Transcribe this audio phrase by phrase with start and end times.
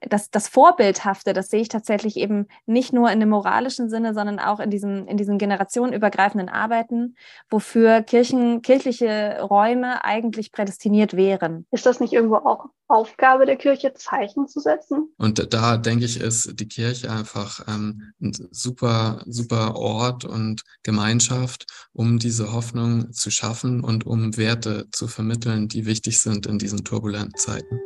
[0.00, 4.38] das, das Vorbildhafte, das sehe ich tatsächlich eben nicht nur in dem moralischen Sinne, sondern
[4.38, 7.16] auch in diesem, in diesen generationenübergreifenden Arbeiten,
[7.50, 11.66] wofür Kirchen, kirchliche Räume eigentlich prädestiniert wären.
[11.70, 15.12] Ist das nicht irgendwo auch Aufgabe der Kirche, Zeichen zu setzen?
[15.18, 21.66] Und da denke ich, ist die Kirche einfach ähm, ein super, super Ort und Gemeinschaft,
[21.92, 26.84] um diese Hoffnung zu schaffen und um Werte zu vermitteln, die wichtig sind in diesen
[26.84, 27.80] turbulenten Zeiten.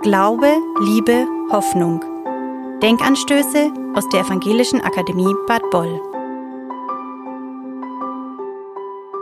[0.00, 0.46] Glaube,
[0.80, 2.00] Liebe, Hoffnung.
[2.80, 6.00] Denkanstöße aus der Evangelischen Akademie Bad Boll.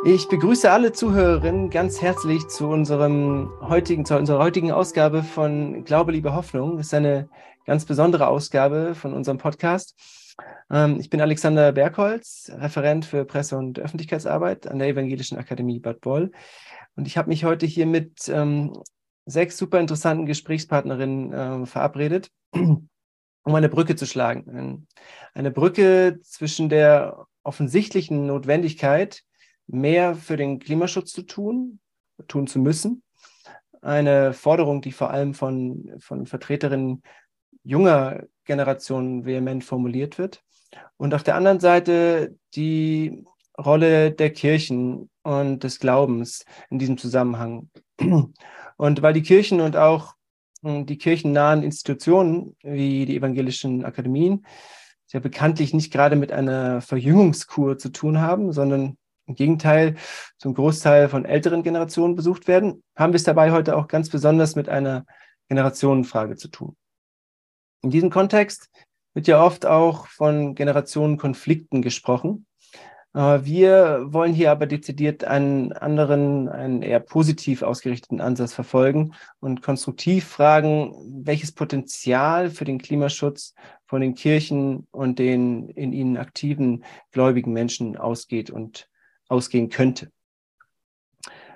[0.05, 6.13] Ich begrüße alle Zuhörerinnen ganz herzlich zu unserem heutigen, zu unserer heutigen Ausgabe von Glaube,
[6.13, 6.77] Liebe, Hoffnung.
[6.77, 7.31] Das ist eine
[7.65, 9.95] ganz besondere Ausgabe von unserem Podcast.
[10.71, 16.03] Ähm, ich bin Alexander Bergholz, Referent für Presse- und Öffentlichkeitsarbeit an der Evangelischen Akademie Bad
[16.03, 16.33] Boll.
[16.97, 18.75] Und ich habe mich heute hier mit ähm,
[19.27, 22.89] sechs super interessanten Gesprächspartnerinnen äh, verabredet, um
[23.45, 24.87] eine Brücke zu schlagen.
[25.35, 29.23] Eine Brücke zwischen der offensichtlichen Notwendigkeit,
[29.67, 31.81] mehr für den Klimaschutz zu tun,
[32.29, 33.03] tun zu müssen.
[33.83, 37.03] Eine Forderung, die vor allem von, von Vertreterinnen
[37.63, 40.43] junger Generationen vehement formuliert wird.
[40.97, 43.25] Und auf der anderen Seite die
[43.59, 47.71] Rolle der Kirchen und des Glaubens in diesem Zusammenhang.
[48.77, 50.15] Und weil die Kirchen und auch
[50.63, 54.45] hm, die kirchennahen Institutionen wie die evangelischen Akademien
[55.17, 59.97] ja bekanntlich nicht gerade mit einer Verjüngungskur zu tun haben, sondern im Gegenteil
[60.39, 64.57] zum Großteil von älteren Generationen besucht werden, haben wir es dabei heute auch ganz besonders
[64.57, 65.05] mit einer
[65.49, 66.77] Generationenfrage zu tun.
[67.83, 68.69] In diesem Kontext
[69.15, 72.47] wird ja oft auch von Generationenkonflikten gesprochen.
[73.17, 79.63] Äh, wir wollen hier aber dezidiert einen anderen, einen eher positiv ausgerichteten Ansatz verfolgen und
[79.63, 80.95] konstruktiv fragen,
[81.25, 83.55] welches Potenzial für den Klimaschutz
[83.87, 88.89] von den Kirchen und den in ihnen aktiven gläubigen Menschen ausgeht und
[89.29, 90.11] ausgehen könnte.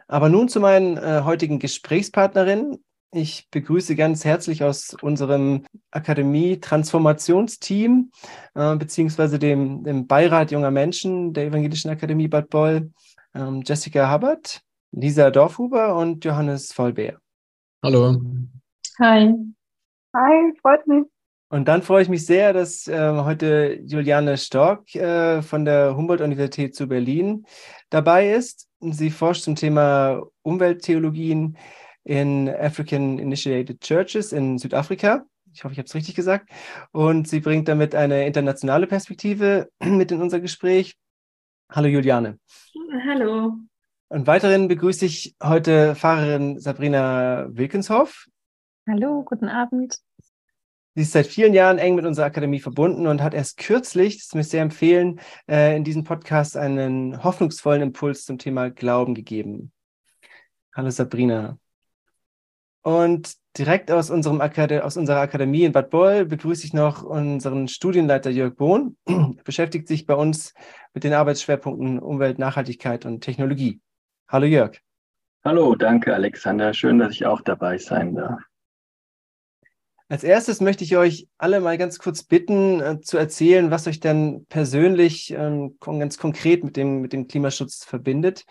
[0.09, 2.83] Aber nun zu meinen äh, heutigen Gesprächspartnerinnen.
[3.13, 8.13] Ich begrüße ganz herzlich aus unserem Akademie-Transformationsteam
[8.55, 12.93] äh, beziehungsweise dem, dem, Beirat junger Menschen der Evangelischen Akademie Bad Boll
[13.35, 14.61] ähm, Jessica Hubbard,
[14.93, 17.19] Lisa Dorfhuber und Johannes Vollbeer.
[17.83, 18.17] Hallo.
[19.01, 19.35] Hi.
[20.15, 21.07] Hi, freut mich.
[21.49, 26.77] Und dann freue ich mich sehr, dass äh, heute Juliane Stork äh, von der Humboldt-Universität
[26.77, 27.45] zu Berlin
[27.89, 28.69] dabei ist.
[28.79, 31.57] Sie forscht zum Thema Umwelttheologien
[32.05, 35.25] in African Initiated Churches in Südafrika.
[35.53, 36.51] Ich hoffe, ich habe es richtig gesagt.
[36.93, 40.97] Und sie bringt damit eine internationale Perspektive mit in unser Gespräch.
[41.71, 42.39] Hallo Juliane.
[43.07, 43.57] Hallo.
[44.09, 48.27] Und weiterhin begrüße ich heute Fahrerin Sabrina Wilkenshoff.
[48.89, 49.99] Hallo, guten Abend.
[50.97, 54.35] Sie ist seit vielen Jahren eng mit unserer Akademie verbunden und hat erst kürzlich, das
[54.35, 59.71] möchte ich sehr empfehlen, äh, in diesem Podcast einen hoffnungsvollen Impuls zum Thema Glauben gegeben.
[60.75, 61.57] Hallo Sabrina.
[62.83, 67.69] Und direkt aus, unserem Akade aus unserer Akademie in Bad Boll begrüße ich noch unseren
[67.69, 68.97] Studienleiter Jörg Bohn.
[69.07, 70.55] Er beschäftigt sich bei uns
[70.95, 73.81] mit den Arbeitsschwerpunkten Umwelt, Nachhaltigkeit und Technologie.
[74.29, 74.79] Hallo Jörg.
[75.45, 76.73] Hallo, danke Alexander.
[76.73, 78.41] Schön, dass ich auch dabei sein darf.
[80.09, 84.01] Als erstes möchte ich euch alle mal ganz kurz bitten, äh, zu erzählen, was euch
[84.01, 88.45] denn persönlich ähm, ganz konkret mit dem, mit dem Klimaschutz verbindet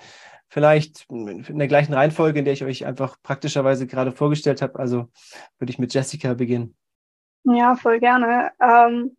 [0.50, 4.80] vielleicht in der gleichen Reihenfolge, in der ich euch einfach praktischerweise gerade vorgestellt habe.
[4.80, 5.08] Also
[5.60, 6.76] würde ich mit Jessica beginnen.
[7.44, 8.52] Ja, voll gerne.
[8.59, 9.16] Ähm,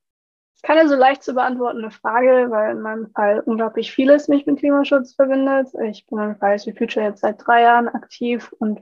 [0.63, 5.15] keine so leicht zu beantwortende Frage, weil in meinem Fall unglaublich vieles mich mit Klimaschutz
[5.15, 5.69] verbindet.
[5.85, 8.81] Ich bin in Fridays for Future jetzt seit drei Jahren aktiv und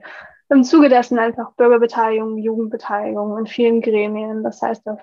[0.49, 4.43] im Zuge dessen einfach Bürgerbeteiligung, Jugendbeteiligung in vielen Gremien.
[4.43, 4.99] Das heißt, auf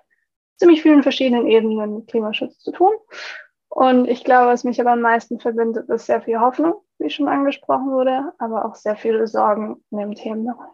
[0.56, 2.93] ziemlich vielen verschiedenen Ebenen mit Klimaschutz zu tun.
[3.69, 7.29] Und ich glaube, was mich aber am meisten verbindet, ist sehr viel Hoffnung wie schon
[7.29, 10.71] angesprochen wurde, aber auch sehr viele Sorgen in dem Themenbereich.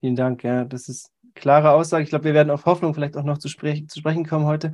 [0.00, 2.04] Vielen Dank, ja, das ist eine klare Aussage.
[2.04, 4.72] Ich glaube, wir werden auf Hoffnung vielleicht auch noch zu, sprech zu sprechen kommen heute.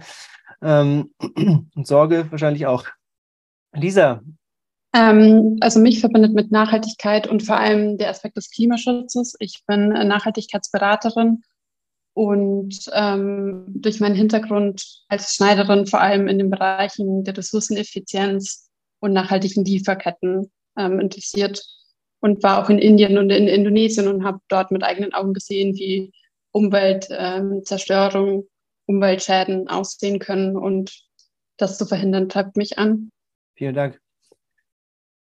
[0.62, 1.10] Ähm,
[1.74, 2.84] und Sorge wahrscheinlich auch.
[3.72, 4.22] Lisa.
[4.94, 9.34] Ähm, also mich verbindet mit Nachhaltigkeit und vor allem der Aspekt des Klimaschutzes.
[9.40, 11.42] Ich bin Nachhaltigkeitsberaterin
[12.14, 18.70] und ähm, durch meinen Hintergrund als Schneiderin vor allem in den Bereichen der Ressourceneffizienz
[19.00, 21.64] und nachhaltigen Lieferketten ähm, interessiert
[22.20, 25.74] und war auch in Indien und in Indonesien und habe dort mit eigenen Augen gesehen,
[25.74, 26.12] wie
[26.52, 28.48] Umweltzerstörung, ähm,
[28.86, 31.04] Umweltschäden aussehen können und
[31.56, 33.10] das zu verhindern, treibt mich an.
[33.56, 34.00] Vielen Dank.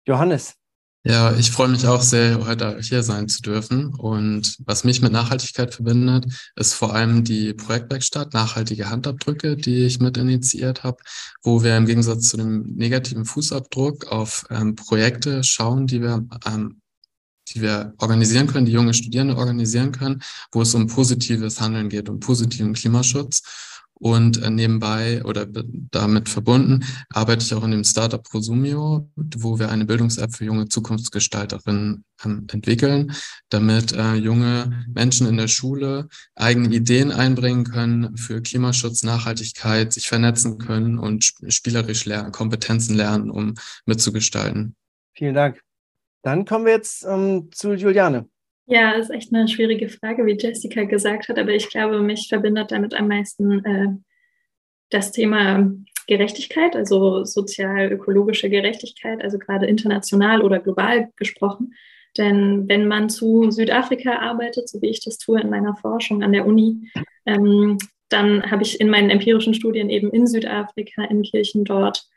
[0.05, 0.58] Johannes.
[1.05, 3.93] Ja, ich freue mich auch sehr, heute hier sein zu dürfen.
[3.95, 6.25] Und was mich mit Nachhaltigkeit verbindet,
[6.57, 10.97] ist vor allem die Projektwerkstatt Nachhaltige Handabdrücke, die ich mit initiiert habe,
[11.41, 16.81] wo wir im Gegensatz zu dem negativen Fußabdruck auf ähm, Projekte schauen, die wir ähm,
[17.53, 20.21] die wir organisieren können, die junge Studierende organisieren können,
[20.51, 23.41] wo es um positives Handeln geht, um positiven Klimaschutz.
[23.99, 29.69] Und äh, nebenbei oder damit verbunden arbeite ich auch in dem Startup Prosumio, wo wir
[29.69, 33.13] eine Bildungs-App für junge Zukunftsgestalterinnen ähm, entwickeln,
[33.49, 40.07] damit äh, junge Menschen in der Schule eigene Ideen einbringen können für Klimaschutz, Nachhaltigkeit, sich
[40.07, 43.55] vernetzen können und spielerisch lernen, Kompetenzen lernen, um
[43.85, 44.75] mitzugestalten.
[45.13, 45.61] Vielen Dank.
[46.21, 48.29] Dann kommen wir jetzt ähm, zu Juliane.
[48.71, 52.71] Ja, ist echt eine schwierige Frage, wie Jessica gesagt hat, aber ich glaube, mich verbindet
[52.71, 53.87] damit am meisten äh,
[54.91, 55.71] das Thema
[56.05, 61.73] Gerechtigkeit, also sozial-ökologische Gerechtigkeit, also gerade international oder global gesprochen.
[62.15, 66.31] Denn wenn man zu Südafrika arbeitet, so wie ich das tue in meiner Forschung an
[66.31, 66.91] der Uni,
[67.25, 67.79] ähm,
[68.09, 72.07] dann habe ich in meinen empirischen Studien eben in Südafrika, in Kirchen dort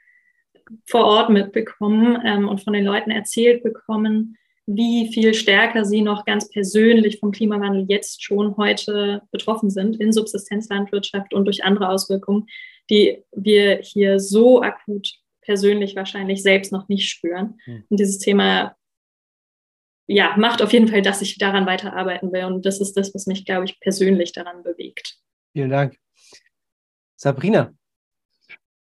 [0.87, 4.37] vor Ort mitbekommen ähm, und von den Leuten erzählt bekommen,
[4.67, 10.12] wie viel stärker sie noch ganz persönlich vom Klimawandel jetzt schon heute betroffen sind in
[10.12, 12.47] Subsistenzlandwirtschaft und durch andere Auswirkungen,
[12.88, 17.59] die wir hier so akut persönlich wahrscheinlich selbst noch nicht spüren.
[17.67, 17.85] Mhm.
[17.88, 18.76] Und dieses Thema
[20.06, 22.44] ja, macht auf jeden Fall, dass ich daran weiterarbeiten will.
[22.44, 25.19] Und das ist das, was mich, glaube ich, persönlich daran bewegt.
[25.53, 25.97] Vielen Dank.
[27.17, 27.73] Sabrina,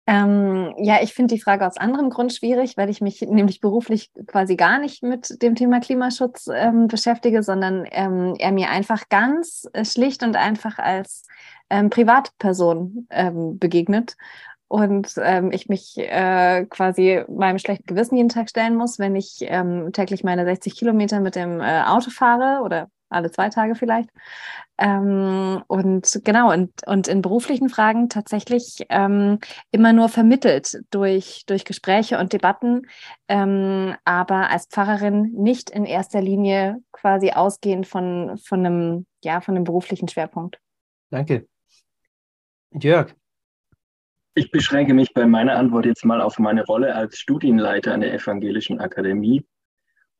[0.06, 4.10] ähm, ja, ich finde die Frage aus anderem Grund schwierig, weil ich mich nämlich beruflich
[4.26, 9.66] quasi gar nicht mit dem Thema Klimaschutz ähm, beschäftige, sondern ähm, er mir einfach ganz
[9.72, 11.26] äh, schlicht und einfach als
[11.70, 14.16] ähm, Privatperson ähm, begegnet.
[14.68, 19.38] Und ähm, ich mich äh, quasi meinem schlechten Gewissen jeden Tag stellen muss, wenn ich
[19.92, 24.10] täglich meine 60 Kilometer mit dem äh, Auto fahre oder alle zwei Tage vielleicht.
[24.78, 29.38] Ähm, und genau, und, und in beruflichen Fragen tatsächlich ähm,
[29.70, 32.82] immer nur vermittelt durch, durch Gespräche und Debatten,
[33.28, 39.54] ähm, aber als Pfarrerin nicht in erster Linie quasi ausgehend von, von, einem, ja, von
[39.54, 40.58] einem beruflichen Schwerpunkt.
[41.10, 41.46] Danke.
[42.72, 43.14] Jörg.
[44.36, 48.12] Ich beschränke mich bei meiner Antwort jetzt mal auf meine Rolle als Studienleiter an der
[48.12, 49.46] Evangelischen Akademie.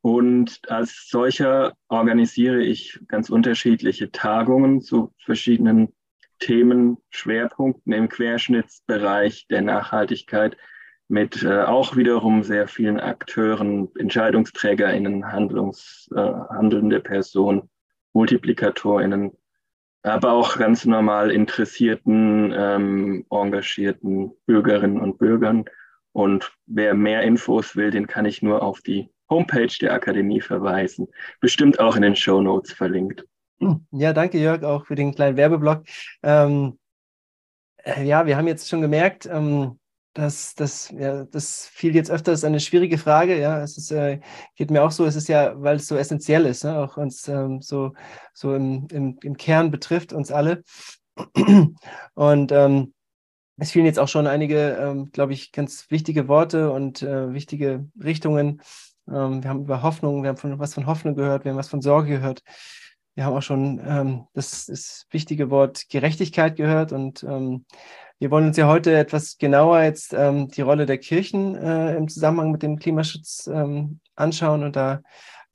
[0.04, 5.94] Und als solcher organisiere ich ganz unterschiedliche Tagungen zu verschiedenen
[6.40, 10.58] Themen, Schwerpunkten im Querschnittsbereich der Nachhaltigkeit
[11.08, 17.70] mit äh, auch wiederum sehr vielen Akteuren, EntscheidungsträgerInnen, Handlungs, äh, handelnde Personen,
[18.12, 19.30] MultiplikatorInnen,
[20.02, 25.64] aber auch ganz normal interessierten, ähm, engagierten Bürgerinnen und Bürgern.
[26.12, 31.08] Und wer mehr Infos will, den kann ich nur auf die Homepage der Akademie verweisen.
[31.40, 33.24] Bestimmt auch in den Show Notes verlinkt.
[33.92, 35.84] Ja, danke Jörg auch für den kleinen Werbeblock.
[36.22, 36.78] Ähm,
[37.82, 39.78] äh, ja, wir haben jetzt schon gemerkt, ähm,
[40.12, 43.38] dass das, ja, das fiel jetzt öfters eine schwierige Frage.
[43.38, 44.20] Ja, es ist, äh,
[44.54, 45.04] geht mir auch so.
[45.06, 46.78] Es ist ja, weil es so essentiell ist, ne?
[46.78, 47.94] auch uns ähm, so,
[48.32, 50.62] so im, im, im Kern betrifft uns alle.
[52.14, 52.94] Und ähm,
[53.56, 57.88] es fielen jetzt auch schon einige, ähm, glaube ich, ganz wichtige Worte und äh, wichtige
[58.02, 58.60] Richtungen
[59.08, 61.68] ähm, wir haben über Hoffnung, wir haben von, was von Hoffnung gehört, wir haben was
[61.68, 62.42] von Sorge gehört.
[63.14, 67.64] Wir haben auch schon ähm, das, das, wichtige Wort Gerechtigkeit gehört und ähm,
[68.18, 72.08] wir wollen uns ja heute etwas genauer jetzt ähm, die Rolle der Kirchen äh, im
[72.08, 74.64] Zusammenhang mit dem Klimaschutz ähm, anschauen.
[74.64, 75.02] Und da,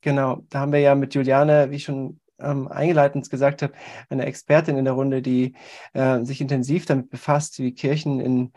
[0.01, 3.73] genau, da haben wir ja mit Juliane, wie ich schon ähm, eingeleitet gesagt habe,
[4.09, 5.55] eine Expertin in der Runde, die
[5.93, 8.53] äh, sich intensiv damit befasst, wie Kirchen in,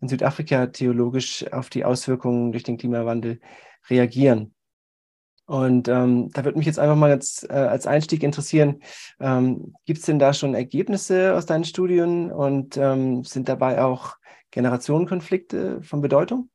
[0.00, 3.40] in Südafrika theologisch auf die Auswirkungen durch den Klimawandel
[3.88, 4.54] reagieren.
[5.46, 8.80] Und ähm, da würde mich jetzt einfach mal jetzt, äh, als Einstieg interessieren,
[9.20, 14.16] ähm, gibt es denn da schon Ergebnisse aus deinen Studien und ähm, sind dabei auch
[14.50, 16.50] Generationenkonflikte von Bedeutung?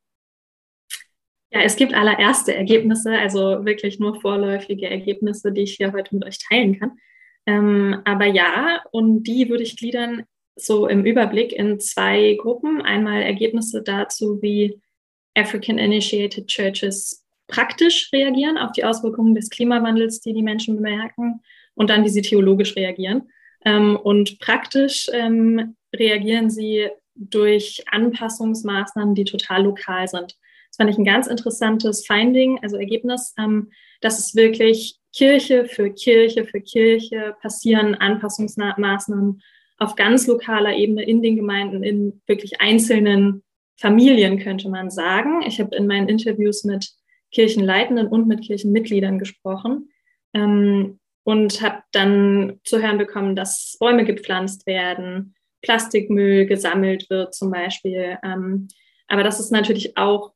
[1.50, 6.24] Ja, es gibt allererste Ergebnisse, also wirklich nur vorläufige Ergebnisse, die ich hier heute mit
[6.24, 6.92] euch teilen kann.
[7.46, 10.24] Ähm, aber ja, und die würde ich gliedern
[10.54, 12.82] so im Überblick in zwei Gruppen.
[12.82, 14.80] Einmal Ergebnisse dazu, wie
[15.34, 17.21] African Initiated Churches
[17.52, 21.40] praktisch reagieren auf die Auswirkungen des Klimawandels, die die Menschen bemerken,
[21.74, 23.30] und dann, wie sie theologisch reagieren.
[23.64, 30.36] Ähm, und praktisch ähm, reagieren sie durch Anpassungsmaßnahmen, die total lokal sind.
[30.70, 35.90] Das fand ich ein ganz interessantes Finding, also Ergebnis, ähm, dass es wirklich Kirche für
[35.90, 39.42] Kirche für Kirche passieren Anpassungsmaßnahmen
[39.78, 43.42] auf ganz lokaler Ebene in den Gemeinden, in wirklich einzelnen
[43.76, 45.42] Familien, könnte man sagen.
[45.42, 46.92] Ich habe in meinen Interviews mit
[47.32, 49.90] Kirchenleitenden und mit Kirchenmitgliedern gesprochen
[50.34, 57.50] ähm, und habe dann zu hören bekommen, dass Bäume gepflanzt werden, Plastikmüll gesammelt wird zum
[57.50, 58.18] Beispiel.
[58.22, 58.68] Ähm,
[59.08, 60.32] aber dass es natürlich auch,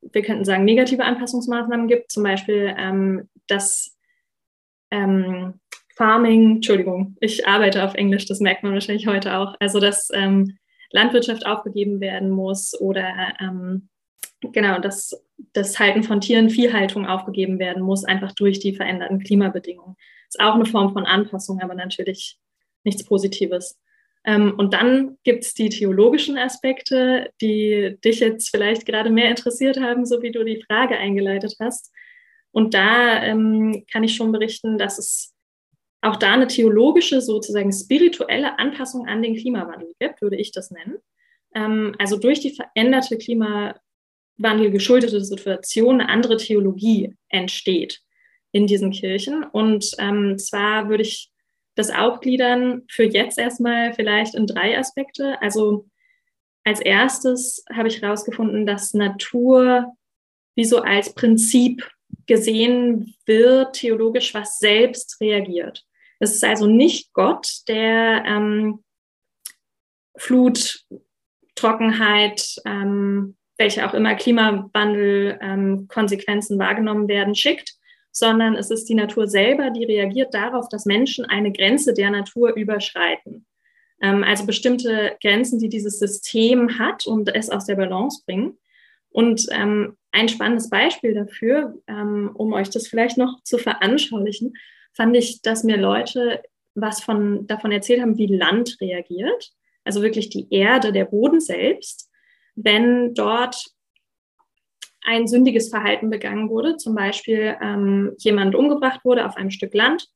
[0.00, 3.96] wir könnten sagen, negative Anpassungsmaßnahmen gibt, zum Beispiel, ähm, dass
[4.90, 5.60] ähm,
[5.96, 10.58] Farming, Entschuldigung, ich arbeite auf Englisch, das merkt man wahrscheinlich heute auch, also dass ähm,
[10.90, 13.88] Landwirtschaft aufgegeben werden muss oder ähm,
[14.40, 19.96] genau, dass das Halten von Tieren, Viehhaltung aufgegeben werden muss, einfach durch die veränderten Klimabedingungen.
[20.28, 22.38] Ist auch eine Form von Anpassung, aber natürlich
[22.84, 23.78] nichts Positives.
[24.24, 29.80] Ähm, und dann gibt es die theologischen Aspekte, die dich jetzt vielleicht gerade mehr interessiert
[29.80, 31.92] haben, so wie du die Frage eingeleitet hast.
[32.50, 35.34] Und da ähm, kann ich schon berichten, dass es
[36.00, 40.98] auch da eine theologische, sozusagen spirituelle Anpassung an den Klimawandel gibt, würde ich das nennen.
[41.54, 43.18] Ähm, also durch die veränderte
[44.36, 48.00] Klimawandel geschuldete Situation eine andere Theologie entsteht
[48.52, 49.44] in diesen Kirchen.
[49.44, 51.30] Und ähm, zwar würde ich
[51.74, 55.40] das aufgliedern für jetzt erstmal vielleicht in drei Aspekte.
[55.42, 55.88] Also
[56.64, 59.92] als erstes habe ich herausgefunden, dass Natur
[60.54, 61.86] wie so als Prinzip
[62.26, 65.84] gesehen wird, theologisch, was selbst reagiert.
[66.18, 68.82] Es ist also nicht Gott, der ähm,
[70.16, 70.86] Flut,
[71.54, 77.74] Trockenheit, ähm, welche auch immer Klimawandel ähm, wahrgenommen werden, schickt,
[78.12, 82.54] sondern es ist die Natur selber, die reagiert darauf, dass Menschen eine Grenze der Natur
[82.54, 83.46] überschreiten.
[84.00, 88.58] Ähm, also bestimmte Grenzen, die dieses System hat und es aus der Balance bringen.
[89.10, 94.54] Und ähm, ein spannendes Beispiel dafür, ähm, um euch das vielleicht noch zu veranschaulichen,
[94.92, 96.42] fand ich, dass mir Leute
[96.74, 99.52] was von, davon erzählt haben, wie Land reagiert,
[99.84, 102.05] also wirklich die Erde, der Boden selbst,
[102.56, 103.64] wenn dort
[105.04, 110.08] ein sündiges Verhalten begangen wurde, zum Beispiel ähm, jemand umgebracht wurde auf einem Stück Land,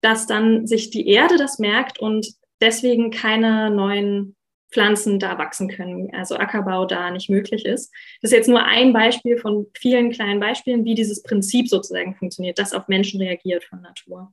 [0.00, 2.26] dass dann sich die Erde das merkt und
[2.60, 4.34] deswegen keine neuen
[4.72, 7.92] Pflanzen da wachsen können, also Ackerbau da nicht möglich ist.
[8.22, 12.58] Das ist jetzt nur ein Beispiel von vielen kleinen Beispielen, wie dieses Prinzip sozusagen funktioniert,
[12.58, 14.32] das auf Menschen reagiert von Natur.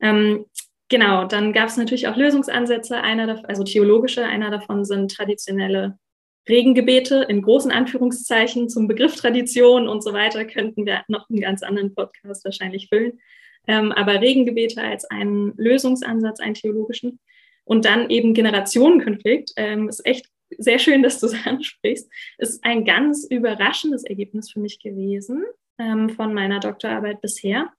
[0.00, 0.46] Ähm,
[0.88, 5.98] genau, dann gab es natürlich auch Lösungsansätze, einer, also theologische, einer davon sind traditionelle
[6.48, 11.62] Regengebete in großen Anführungszeichen zum Begriff Tradition und so weiter könnten wir noch einen ganz
[11.62, 13.20] anderen Podcast wahrscheinlich füllen.
[13.66, 17.20] Ähm, aber Regengebete als einen Lösungsansatz, einen theologischen.
[17.64, 20.26] Und dann eben Generationenkonflikt, ähm, ist echt
[20.56, 25.44] sehr schön, dass du es ansprichst, ist ein ganz überraschendes Ergebnis für mich gewesen
[25.78, 27.70] ähm, von meiner Doktorarbeit bisher,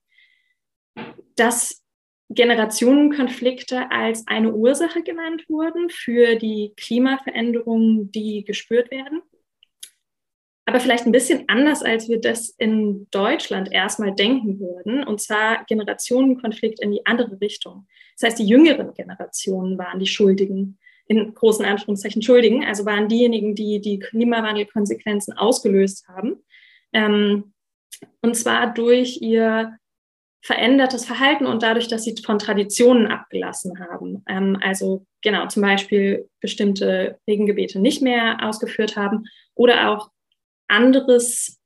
[1.35, 1.83] dass
[2.29, 9.21] Generationenkonflikte als eine Ursache genannt wurden für die Klimaveränderungen, die gespürt werden.
[10.65, 15.65] Aber vielleicht ein bisschen anders, als wir das in Deutschland erstmal denken würden, und zwar
[15.65, 17.87] Generationenkonflikt in die andere Richtung.
[18.15, 23.55] Das heißt, die jüngeren Generationen waren die Schuldigen, in großen Anführungszeichen Schuldigen, also waren diejenigen,
[23.55, 26.43] die die Klimawandelkonsequenzen ausgelöst haben.
[26.93, 27.53] Ähm,
[28.21, 29.78] und zwar durch ihr
[30.41, 34.23] verändertes Verhalten und dadurch, dass sie von Traditionen abgelassen haben.
[34.27, 40.09] Ähm, also genau, zum Beispiel bestimmte Regengebete nicht mehr ausgeführt haben oder auch
[40.67, 41.59] anderes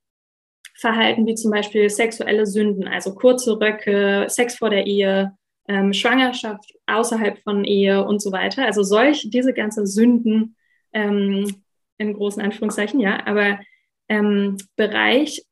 [0.76, 5.38] Verhalten wie zum Beispiel sexuelle Sünden, also kurze Röcke, Sex vor der Ehe,
[5.68, 8.66] ähm, Schwangerschaft außerhalb von Ehe und so weiter.
[8.66, 10.56] Also solch, diese ganze Sünden
[10.92, 11.64] ähm,
[11.98, 13.60] in großen Anführungszeichen, ja, aber
[14.10, 15.44] ähm, Bereich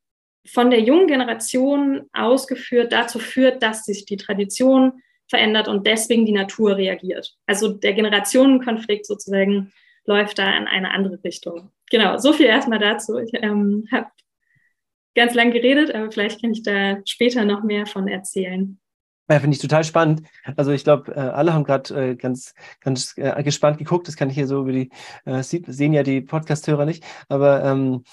[0.46, 6.32] von der jungen Generation ausgeführt dazu führt, dass sich die Tradition verändert und deswegen die
[6.32, 7.36] Natur reagiert.
[7.46, 9.72] Also der Generationenkonflikt sozusagen
[10.06, 11.72] läuft da in eine andere Richtung.
[11.90, 13.18] Genau, so viel erstmal dazu.
[13.18, 14.08] Ich ähm, habe
[15.16, 18.80] ganz lang geredet, aber vielleicht kann ich da später noch mehr von erzählen.
[19.30, 20.24] Ja, finde ich total spannend.
[20.58, 24.08] Also ich glaube, äh, alle haben gerade äh, ganz, ganz äh, gespannt geguckt.
[24.10, 24.90] Das kann ich hier so über die,
[25.68, 27.06] sehen ja die Podcast-Hörer nicht.
[27.30, 28.04] Aber ähm,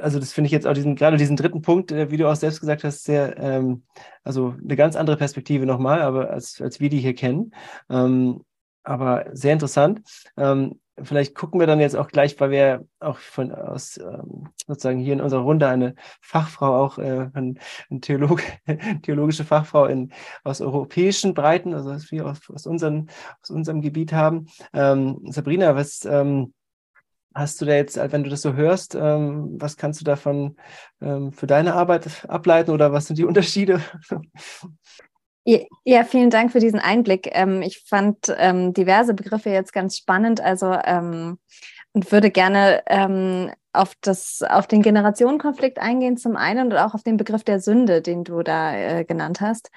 [0.00, 2.36] also das finde ich jetzt auch diesen, gerade diesen dritten Punkt, äh, wie du auch
[2.36, 3.84] selbst gesagt hast, sehr, ähm,
[4.24, 7.52] also eine ganz andere Perspektive nochmal, aber als, als wir die hier kennen.
[7.90, 8.44] Ähm,
[8.84, 10.02] aber sehr interessant.
[10.36, 14.98] Ähm, vielleicht gucken wir dann jetzt auch gleich, weil wir auch von aus ähm, sozusagen
[14.98, 17.54] hier in unserer Runde eine Fachfrau auch, äh, eine
[18.00, 18.42] Theolog
[19.02, 20.12] theologische Fachfrau in,
[20.44, 23.08] aus europäischen Breiten, also was wir aus, aus, unseren,
[23.40, 24.46] aus unserem Gebiet haben.
[24.72, 26.52] Ähm, Sabrina, was ähm,
[27.34, 30.56] hast du da jetzt, wenn du das so hörst, ähm, was kannst du davon
[31.00, 33.80] ähm, für deine Arbeit ableiten oder was sind die Unterschiede?
[35.84, 37.28] Ja, vielen Dank für diesen Einblick.
[37.32, 42.84] Ähm, ich fand diverse Begriffe jetzt ganz spannend, also und würde gerne
[43.72, 48.02] auf, das, auf den Generationenkonflikt eingehen zum einen und auch auf den Begriff der Sünde,
[48.02, 49.70] den du da äh, genannt hast.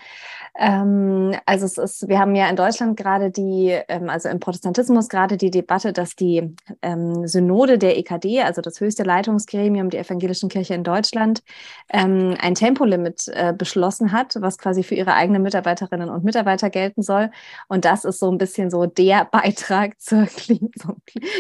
[0.58, 5.10] Ähm, also es ist, wir haben ja in Deutschland gerade die, ähm, also im Protestantismus
[5.10, 10.50] gerade die Debatte, dass die ähm, Synode der EKD, also das höchste Leitungsgremium der evangelischen
[10.50, 11.44] Kirche in Deutschland,
[11.92, 17.02] ähm, ein Tempolimit äh, beschlossen hat, was quasi für ihre eigenen Mitarbeiterinnen und Mitarbeiter gelten
[17.02, 17.32] soll.
[17.68, 20.72] Und das ist so ein bisschen so der Beitrag zur Klim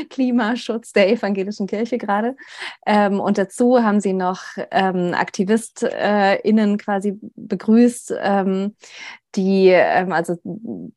[0.09, 2.35] Klimaschutz der evangelischen Kirche gerade.
[2.85, 8.75] Ähm, und dazu haben sie noch ähm, AktivistInnen quasi begrüßt, ähm,
[9.35, 10.37] die ähm, also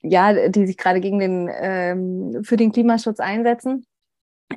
[0.02, 3.84] ja, die sich gerade gegen den ähm, für den Klimaschutz einsetzen.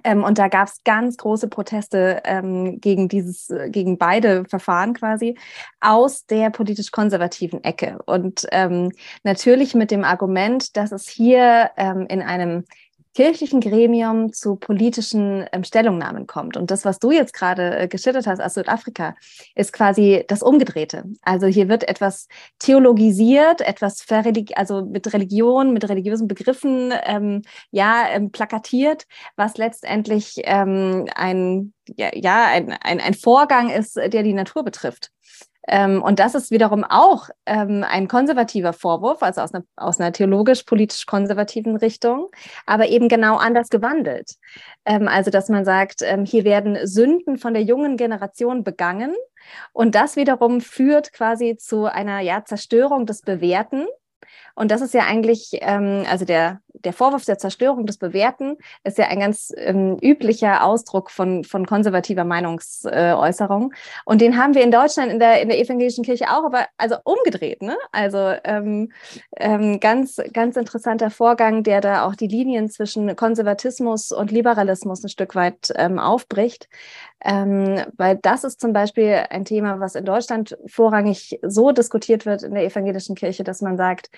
[0.03, 5.37] Ähm, und da gab es ganz große Proteste ähm, gegen dieses, gegen beide Verfahren quasi
[5.79, 7.99] aus der politisch konservativen Ecke.
[8.05, 8.91] Und ähm,
[9.23, 12.63] natürlich mit dem Argument, dass es hier ähm, in einem
[13.13, 16.57] kirchlichen Gremium zu politischen ähm, Stellungnahmen kommt.
[16.57, 19.15] Und das, was du jetzt gerade äh, geschildert hast aus Südafrika,
[19.55, 21.03] ist quasi das Umgedrehte.
[21.21, 22.27] Also hier wird etwas
[22.59, 24.05] theologisiert, etwas
[24.55, 27.41] also mit Religion, mit religiösen Begriffen ähm,
[27.71, 34.23] ja ähm, plakatiert, was letztendlich ähm, ein ja, ja ein, ein, ein Vorgang ist, der
[34.23, 35.11] die Natur betrifft.
[35.67, 40.11] Ähm, und das ist wiederum auch ähm, ein konservativer Vorwurf, also aus einer, aus einer
[40.11, 42.29] theologisch-politisch konservativen Richtung,
[42.65, 44.35] aber eben genau anders gewandelt.
[44.85, 49.13] Ähm, also, dass man sagt, ähm, hier werden Sünden von der jungen Generation begangen
[49.73, 53.85] und das wiederum führt quasi zu einer ja, Zerstörung des Bewährten
[54.55, 58.97] und das ist ja eigentlich, ähm, also der, der Vorwurf der Zerstörung des Bewerten ist
[58.97, 63.73] ja ein ganz ähm, üblicher Ausdruck von, von konservativer Meinungsäußerung.
[64.05, 66.95] Und den haben wir in Deutschland in der, in der evangelischen Kirche auch, aber also
[67.03, 67.61] umgedreht.
[67.61, 67.77] Ne?
[67.91, 68.91] Also ähm,
[69.37, 75.09] ähm, ganz, ganz interessanter Vorgang, der da auch die Linien zwischen Konservatismus und Liberalismus ein
[75.09, 76.67] Stück weit ähm, aufbricht.
[77.23, 82.41] Ähm, weil das ist zum Beispiel ein Thema, was in Deutschland vorrangig so diskutiert wird
[82.41, 84.09] in der evangelischen Kirche, dass man sagt,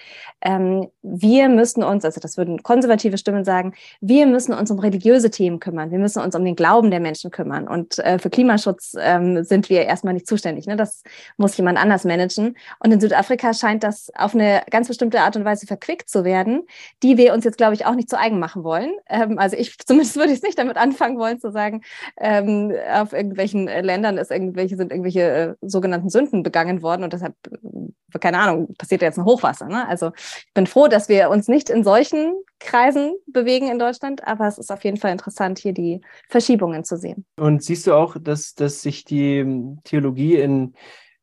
[0.42, 5.32] ähm, wir müssen uns, also das würden konservative Stimmen sagen, wir müssen uns um religiöse
[5.32, 7.68] Themen kümmern, wir müssen uns um den Glauben der Menschen kümmern.
[7.68, 10.68] Und äh, für Klimaschutz ähm, sind wir erstmal nicht zuständig.
[10.68, 10.76] Ne?
[10.76, 11.04] Das
[11.38, 12.58] muss jemand anders managen.
[12.80, 16.64] Und in Südafrika scheint das auf eine ganz bestimmte Art und Weise verquickt zu werden,
[17.02, 18.92] die wir uns jetzt, glaube ich, auch nicht zu eigen machen wollen.
[19.08, 21.82] Ähm, also ich zumindest würde ich es nicht damit anfangen wollen zu sagen,
[22.18, 27.36] ähm, auf irgendwelchen Ländern ist irgendwelche, sind irgendwelche äh, sogenannten Sünden begangen worden und deshalb,
[27.48, 29.68] äh, keine Ahnung, passiert ja jetzt ein Hochwasser.
[29.68, 29.88] Ne?
[29.88, 34.48] Also ich bin froh, dass wir uns nicht in solchen Kreisen bewegen in Deutschland, aber
[34.48, 37.26] es ist auf jeden Fall interessant, hier die Verschiebungen zu sehen.
[37.38, 40.74] Und siehst du auch, dass, dass sich die ähm, Theologie in,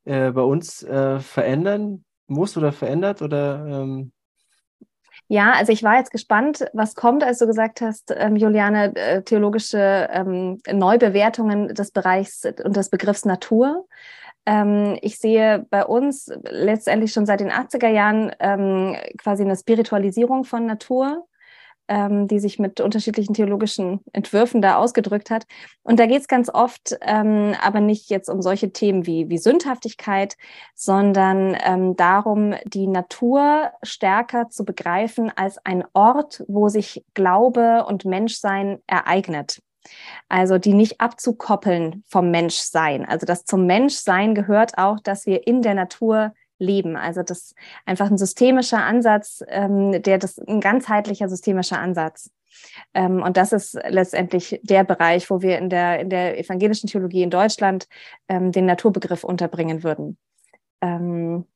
[0.04, 4.12] äh, bei uns äh, verändern muss oder verändert oder ähm
[5.32, 9.22] ja, also ich war jetzt gespannt, was kommt, als du gesagt hast, ähm, Juliane, äh,
[9.22, 13.86] theologische ähm, Neubewertungen des Bereichs und des Begriffs Natur.
[14.50, 20.42] Ähm, ich sehe bei uns letztendlich schon seit den 80er Jahren ähm, quasi eine Spiritualisierung
[20.42, 21.28] von Natur,
[21.86, 25.46] ähm, die sich mit unterschiedlichen theologischen Entwürfen da ausgedrückt hat.
[25.84, 29.38] Und da geht es ganz oft ähm, aber nicht jetzt um solche Themen wie, wie
[29.38, 30.36] Sündhaftigkeit,
[30.74, 38.04] sondern ähm, darum, die Natur stärker zu begreifen als ein Ort, wo sich Glaube und
[38.04, 39.60] Menschsein ereignet.
[40.28, 43.04] Also die nicht abzukoppeln vom Menschsein.
[43.04, 46.96] Also das zum Menschsein gehört auch, dass wir in der Natur leben.
[46.96, 47.54] Also das ist
[47.86, 52.30] einfach ein systemischer Ansatz, ähm, der das ein ganzheitlicher systemischer Ansatz.
[52.94, 57.22] Ähm, und das ist letztendlich der Bereich, wo wir in der, in der evangelischen Theologie
[57.22, 57.88] in Deutschland
[58.28, 60.18] ähm, den Naturbegriff unterbringen würden.
[60.82, 61.46] Ähm,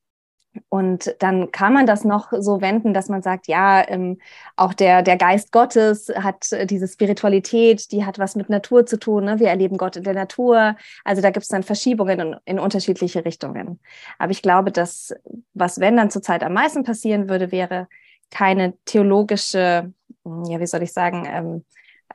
[0.69, 4.19] und dann kann man das noch so wenden, dass man sagt, ja, ähm,
[4.55, 8.97] auch der, der Geist Gottes hat äh, diese Spiritualität, die hat was mit Natur zu
[8.97, 9.25] tun.
[9.25, 9.39] Ne?
[9.39, 10.75] Wir erleben Gott in der Natur.
[11.03, 13.79] Also da gibt es dann Verschiebungen in, in, unterschiedliche Richtungen.
[14.17, 15.13] Aber ich glaube, dass
[15.53, 17.87] was, wenn dann zurzeit am meisten passieren würde, wäre
[18.31, 21.65] keine theologische, ja, wie soll ich sagen, ähm,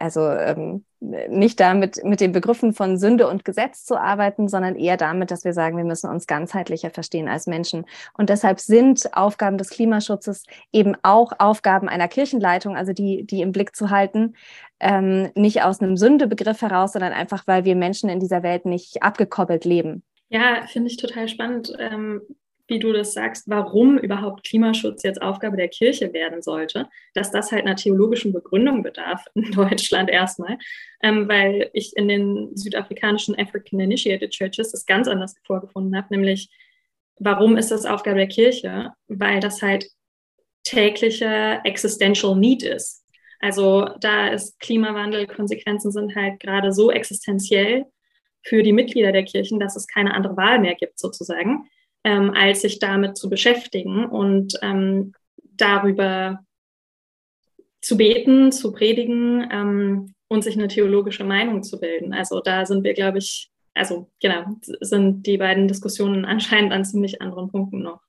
[0.00, 4.96] also ähm, nicht damit mit den Begriffen von Sünde und Gesetz zu arbeiten, sondern eher
[4.96, 7.86] damit, dass wir sagen, wir müssen uns ganzheitlicher verstehen als Menschen.
[8.14, 13.52] Und deshalb sind Aufgaben des Klimaschutzes eben auch Aufgaben einer Kirchenleitung, also die, die im
[13.52, 14.34] Blick zu halten,
[14.80, 19.02] ähm, nicht aus einem Sündebegriff heraus, sondern einfach, weil wir Menschen in dieser Welt nicht
[19.02, 20.02] abgekoppelt leben.
[20.28, 21.72] Ja, finde ich total spannend.
[21.78, 22.22] Ähm,
[22.70, 27.52] wie du das sagst, warum überhaupt Klimaschutz jetzt Aufgabe der Kirche werden sollte, dass das
[27.52, 30.56] halt einer theologischen Begründung bedarf in Deutschland erstmal,
[31.02, 36.48] ähm, weil ich in den südafrikanischen African Initiated Churches das ganz anders vorgefunden habe, nämlich
[37.18, 38.92] warum ist das Aufgabe der Kirche?
[39.09, 39.87] Weil das halt
[40.62, 43.04] täglicher existential need ist.
[43.40, 47.87] Also da ist Klimawandel, Konsequenzen sind halt gerade so existenziell
[48.42, 51.68] für die Mitglieder der Kirchen, dass es keine andere Wahl mehr gibt, sozusagen,
[52.04, 56.40] ähm, als sich damit zu beschäftigen und ähm, darüber
[57.80, 62.12] zu beten, zu predigen ähm, und sich eine theologische Meinung zu bilden.
[62.12, 64.44] Also da sind wir, glaube ich, also genau,
[64.80, 68.00] sind die beiden Diskussionen anscheinend an ziemlich anderen Punkten noch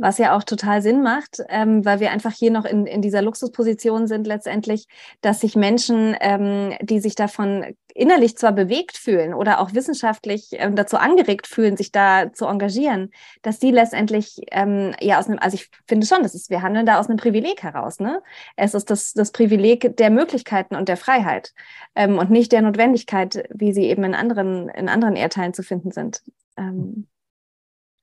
[0.00, 3.20] was ja auch total Sinn macht, ähm, weil wir einfach hier noch in, in dieser
[3.20, 4.86] Luxusposition sind letztendlich,
[5.20, 10.74] dass sich Menschen, ähm, die sich davon innerlich zwar bewegt fühlen oder auch wissenschaftlich ähm,
[10.74, 13.10] dazu angeregt fühlen, sich da zu engagieren,
[13.42, 16.86] dass die letztendlich ähm, ja aus einem, also ich finde schon, das ist, wir handeln
[16.86, 18.22] da aus einem Privileg heraus, ne?
[18.56, 21.52] Es ist das, das Privileg der Möglichkeiten und der Freiheit
[21.94, 25.90] ähm, und nicht der Notwendigkeit, wie sie eben in anderen, in anderen Erdteilen zu finden
[25.90, 26.22] sind.
[26.56, 27.06] Ähm,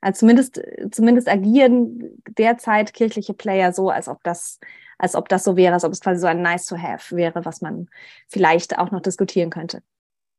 [0.07, 4.57] also zumindest, zumindest agieren derzeit kirchliche Player so, als ob das,
[4.97, 7.43] als ob das so wäre, als ob es quasi so ein Nice to have wäre,
[7.43, 7.89] was man
[8.29, 9.81] vielleicht auch noch diskutieren könnte.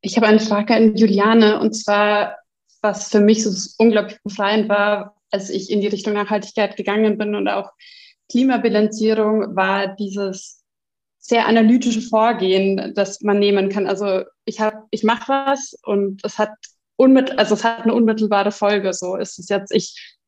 [0.00, 2.38] Ich habe eine Frage an Juliane und zwar,
[2.80, 7.34] was für mich so unglaublich befreiend war, als ich in die Richtung Nachhaltigkeit gegangen bin
[7.34, 7.72] und auch
[8.30, 10.64] Klimabilanzierung, war dieses
[11.18, 13.86] sehr analytische Vorgehen, das man nehmen kann.
[13.86, 16.52] Also ich habe, ich mache was und es hat
[16.98, 18.92] unmittel, also es hat eine unmittelbare Folge.
[18.92, 20.18] So ist es jetzt, ich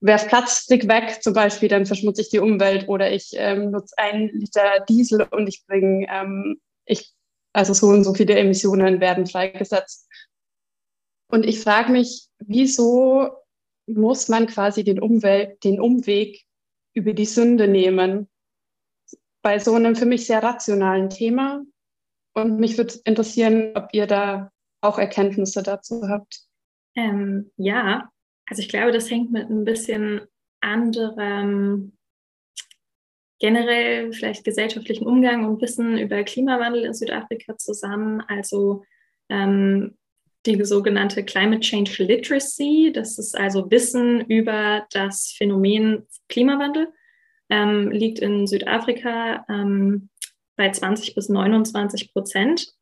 [0.00, 4.28] werf Plastik weg zum Beispiel, dann verschmutze ich die Umwelt oder ich ähm, nutze einen
[4.30, 7.12] Liter Diesel und ich bringe, ähm, ich,
[7.52, 10.08] also so und so viele Emissionen werden freigesetzt.
[11.28, 13.30] Und ich frage mich, wieso
[13.86, 16.42] muss man quasi den, Umwelt, den Umweg
[16.94, 18.28] über die Sünde nehmen
[19.42, 21.62] bei so einem für mich sehr rationalen Thema?
[22.34, 24.51] Und mich würde interessieren, ob ihr da
[24.82, 26.40] auch Erkenntnisse dazu habt?
[26.94, 28.10] Ähm, ja,
[28.46, 30.20] also ich glaube, das hängt mit ein bisschen
[30.60, 31.92] anderem
[33.42, 38.20] generell vielleicht gesellschaftlichen Umgang und Wissen über Klimawandel in Südafrika zusammen.
[38.28, 38.84] Also
[39.28, 39.96] ähm,
[40.46, 46.92] die sogenannte Climate Change Literacy, das ist also Wissen über das Phänomen Klimawandel,
[47.50, 50.08] ähm, liegt in Südafrika ähm,
[50.56, 52.72] bei 20 bis 29 Prozent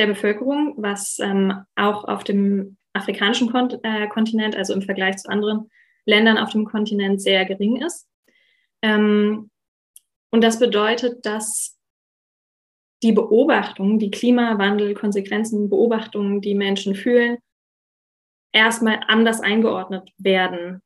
[0.00, 5.28] der Bevölkerung, was ähm, auch auf dem afrikanischen Kont äh, Kontinent, also im Vergleich zu
[5.28, 5.70] anderen
[6.06, 8.08] Ländern auf dem Kontinent, sehr gering ist.
[8.82, 9.50] Ähm,
[10.32, 11.78] und das bedeutet, dass
[13.02, 17.36] die Beobachtungen, die Klimawandelkonsequenzen, Beobachtungen, die Menschen fühlen,
[18.52, 20.80] erstmal anders eingeordnet werden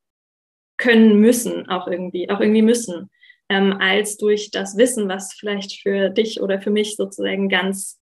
[0.76, 3.10] können müssen, auch irgendwie, auch irgendwie müssen,
[3.48, 8.00] ähm, als durch das Wissen, was vielleicht für dich oder für mich sozusagen ganz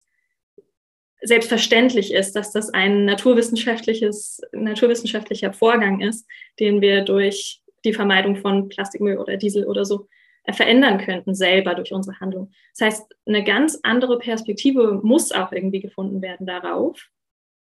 [1.21, 6.27] selbstverständlich ist, dass das ein naturwissenschaftliches, naturwissenschaftlicher Vorgang ist,
[6.60, 10.07] den wir durch die Vermeidung von Plastikmüll oder Diesel oder so
[10.43, 12.51] äh, verändern könnten, selber durch unsere Handlung.
[12.77, 17.07] Das heißt, eine ganz andere Perspektive muss auch irgendwie gefunden werden darauf,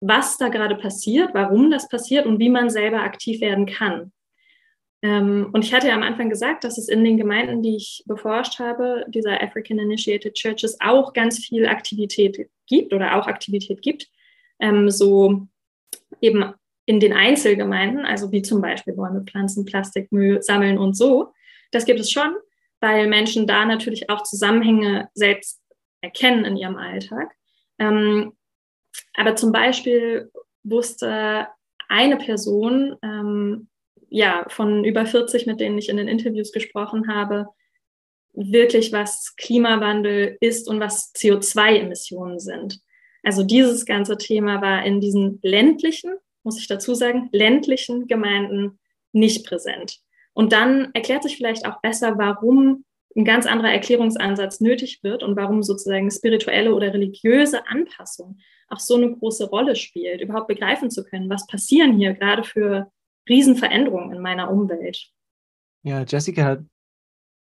[0.01, 4.12] was da gerade passiert, warum das passiert und wie man selber aktiv werden kann.
[5.01, 8.03] Ähm, und ich hatte ja am Anfang gesagt, dass es in den Gemeinden, die ich
[8.07, 14.07] beforscht habe, dieser African Initiated Churches, auch ganz viel Aktivität gibt oder auch Aktivität gibt.
[14.60, 15.47] Ähm, so
[16.21, 16.53] eben
[16.86, 21.33] in den Einzelgemeinden, also wie zum Beispiel Bäume pflanzen, Plastikmüll sammeln und so.
[21.71, 22.36] Das gibt es schon,
[22.79, 25.62] weil Menschen da natürlich auch Zusammenhänge selbst
[26.01, 27.36] erkennen in ihrem Alltag.
[27.77, 28.33] Ähm,
[29.13, 30.31] aber zum Beispiel
[30.63, 31.47] wusste
[31.89, 32.95] eine Person,
[34.09, 37.47] ja, von über 40, mit denen ich in den Interviews gesprochen habe,
[38.33, 42.79] wirklich, was Klimawandel ist und was CO2-Emissionen sind.
[43.23, 48.79] Also dieses ganze Thema war in diesen ländlichen, muss ich dazu sagen, ländlichen Gemeinden
[49.11, 49.99] nicht präsent.
[50.33, 55.35] Und dann erklärt sich vielleicht auch besser, warum ein ganz anderer Erklärungsansatz nötig wird und
[55.35, 58.37] warum sozusagen spirituelle oder religiöse Anpassung
[58.69, 62.91] auch so eine große Rolle spielt, überhaupt begreifen zu können, was passieren hier gerade für
[63.27, 65.11] Riesenveränderungen in meiner Umwelt.
[65.83, 66.59] Ja, Jessica hat.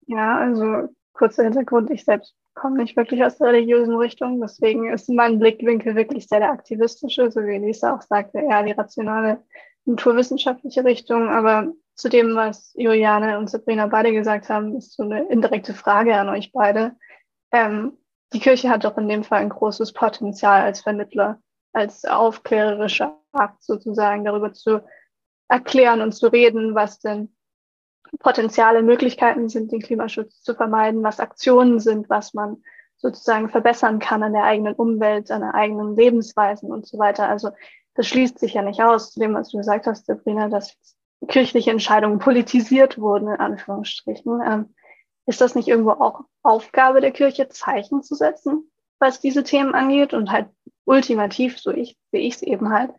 [0.08, 5.10] Ja, also kurzer Hintergrund, ich selbst komme nicht wirklich aus der religiösen Richtung, deswegen ist
[5.10, 9.44] mein Blickwinkel wirklich sehr der aktivistische, so wie Lisa auch sagte, eher die rationale
[9.86, 11.30] naturwissenschaftliche Richtung.
[11.30, 16.16] Aber zu dem, was Juliane und Sabrina beide gesagt haben, ist so eine indirekte Frage
[16.16, 16.96] an euch beide.
[17.52, 17.98] Ähm,
[18.34, 21.40] die Kirche hat doch in dem Fall ein großes Potenzial als Vermittler,
[21.74, 24.82] als aufklärerischer Akt sozusagen darüber zu
[25.48, 27.34] erklären und zu reden, was denn
[28.20, 32.64] potenziale Möglichkeiten sind, den Klimaschutz zu vermeiden, was Aktionen sind, was man
[32.98, 37.28] sozusagen verbessern kann an der eigenen Umwelt, an der eigenen Lebensweisen und so weiter.
[37.28, 37.52] Also
[37.94, 40.78] das schließt sich ja nicht aus, zu dem, was du gesagt hast, Sabrina, dass
[41.28, 44.42] kirchliche Entscheidungen politisiert wurden, in Anführungsstrichen.
[44.46, 44.76] Ähm,
[45.26, 50.14] ist das nicht irgendwo auch Aufgabe der Kirche, Zeichen zu setzen, was diese Themen angeht
[50.14, 50.48] und halt
[50.86, 52.92] ultimativ, so ich, sehe ich es eben halt,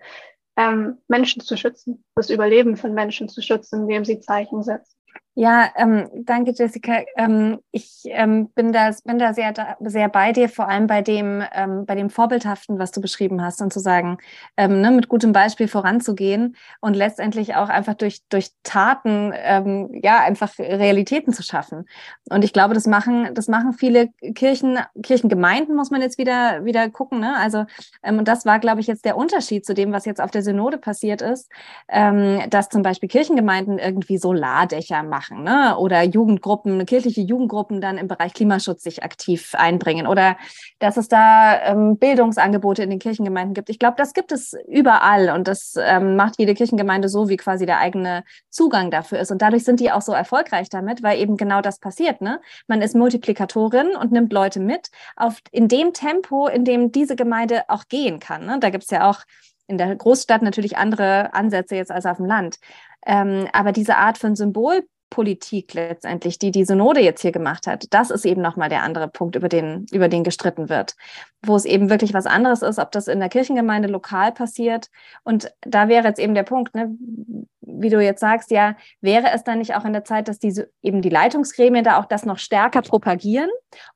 [0.59, 4.97] ähm, Menschen zu schützen, das Überleben von Menschen zu schützen, indem sie Zeichen setzen.
[5.41, 7.05] Ja, ähm, danke, Jessica.
[7.17, 11.45] Ähm, ich ähm, bin da, bin da sehr, sehr bei dir, vor allem bei dem,
[11.53, 14.19] ähm, bei dem Vorbildhaften, was du beschrieben hast, und zu sagen,
[14.57, 20.19] ähm, ne, mit gutem Beispiel voranzugehen und letztendlich auch einfach durch, durch Taten, ähm, ja,
[20.25, 21.89] einfach Realitäten zu schaffen.
[22.31, 26.91] Und ich glaube, das machen, das machen viele Kirchen, Kirchengemeinden, muss man jetzt wieder, wieder
[26.91, 27.21] gucken.
[27.21, 27.37] Ne?
[27.37, 27.65] Also,
[28.03, 30.79] und das war, glaube ich, jetzt der Unterschied zu dem, was jetzt auf der Synode
[30.79, 31.49] passiert ist,
[31.87, 35.77] dass zum Beispiel Kirchengemeinden irgendwie Solardächer machen machen ne?
[35.79, 40.37] oder Jugendgruppen, kirchliche Jugendgruppen dann im Bereich Klimaschutz sich aktiv einbringen oder
[40.79, 43.71] dass es da ähm, Bildungsangebote in den Kirchengemeinden gibt.
[43.71, 47.67] Ich glaube, das gibt es überall und das ähm, macht jede Kirchengemeinde so, wie quasi
[47.67, 49.31] der eigene Zugang dafür ist.
[49.31, 52.21] Und dadurch sind die auch so erfolgreich damit, weil eben genau das passiert.
[52.21, 52.41] Ne?
[52.67, 57.65] Man ist Multiplikatorin und nimmt Leute mit auf, in dem Tempo, in dem diese Gemeinde
[57.69, 58.47] auch gehen kann.
[58.47, 58.59] Ne?
[58.61, 59.21] Da gibt es ja auch
[59.67, 62.57] in der Großstadt natürlich andere Ansätze jetzt als auf dem Land.
[63.07, 67.87] Ähm, aber diese Art von Symbol Politik letztendlich, die die Synode jetzt hier gemacht hat,
[67.91, 70.97] das ist eben nochmal der andere Punkt, über den, über den gestritten wird,
[71.45, 74.91] wo es eben wirklich was anderes ist, ob das in der Kirchengemeinde lokal passiert.
[75.25, 76.97] Und da wäre jetzt eben der Punkt, ne,
[77.71, 80.71] wie du jetzt sagst, ja, wäre es dann nicht auch in der Zeit, dass diese
[80.83, 83.51] eben die Leitungsgremien da auch das noch stärker propagieren?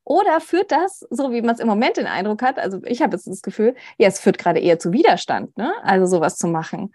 [0.04, 3.16] Oder führt das, so wie man es im Moment den Eindruck hat, also ich habe
[3.16, 5.72] jetzt das Gefühl, ja, es führt gerade eher zu Widerstand, ne?
[5.82, 6.92] Also sowas zu machen.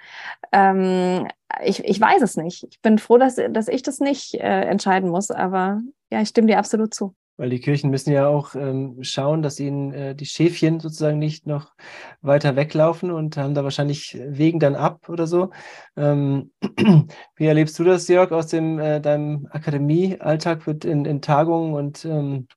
[0.52, 1.28] Ähm,
[1.64, 2.66] ich, ich weiß es nicht.
[2.70, 6.48] Ich bin froh, dass, dass ich das nicht äh, entscheiden muss, aber ja, ich stimme
[6.48, 7.16] dir absolut zu.
[7.38, 11.46] Weil die Kirchen müssen ja auch ähm, schauen, dass ihnen äh, die Schäfchen sozusagen nicht
[11.46, 11.76] noch
[12.22, 15.52] weiter weglaufen und haben da wahrscheinlich Wegen dann ab oder so.
[15.96, 16.52] Ähm,
[17.36, 22.06] wie erlebst du das, Jörg, aus dem äh, deinem Akademiealltag wird in, in Tagungen und
[22.06, 22.48] ähm,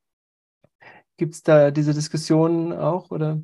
[1.19, 3.43] gibt es da diese Diskussionen auch oder?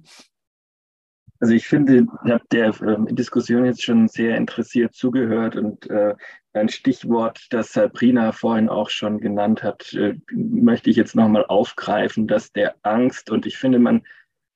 [1.40, 6.14] Also ich finde, ich habe der äh, Diskussion jetzt schon sehr interessiert zugehört und äh,
[6.57, 12.27] ein Stichwort, das Sabrina vorhin auch schon genannt hat, äh, möchte ich jetzt nochmal aufgreifen,
[12.27, 13.31] dass der Angst.
[13.31, 14.05] Und ich finde, man,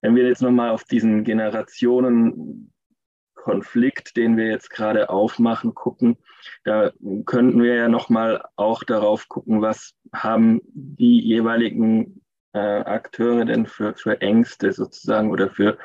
[0.01, 6.17] wenn wir jetzt nochmal auf diesen Generationenkonflikt, den wir jetzt gerade aufmachen, gucken,
[6.65, 6.93] da
[7.27, 13.95] könnten wir ja nochmal auch darauf gucken, was haben die jeweiligen äh, Akteure denn für,
[13.95, 15.79] für Ängste sozusagen oder für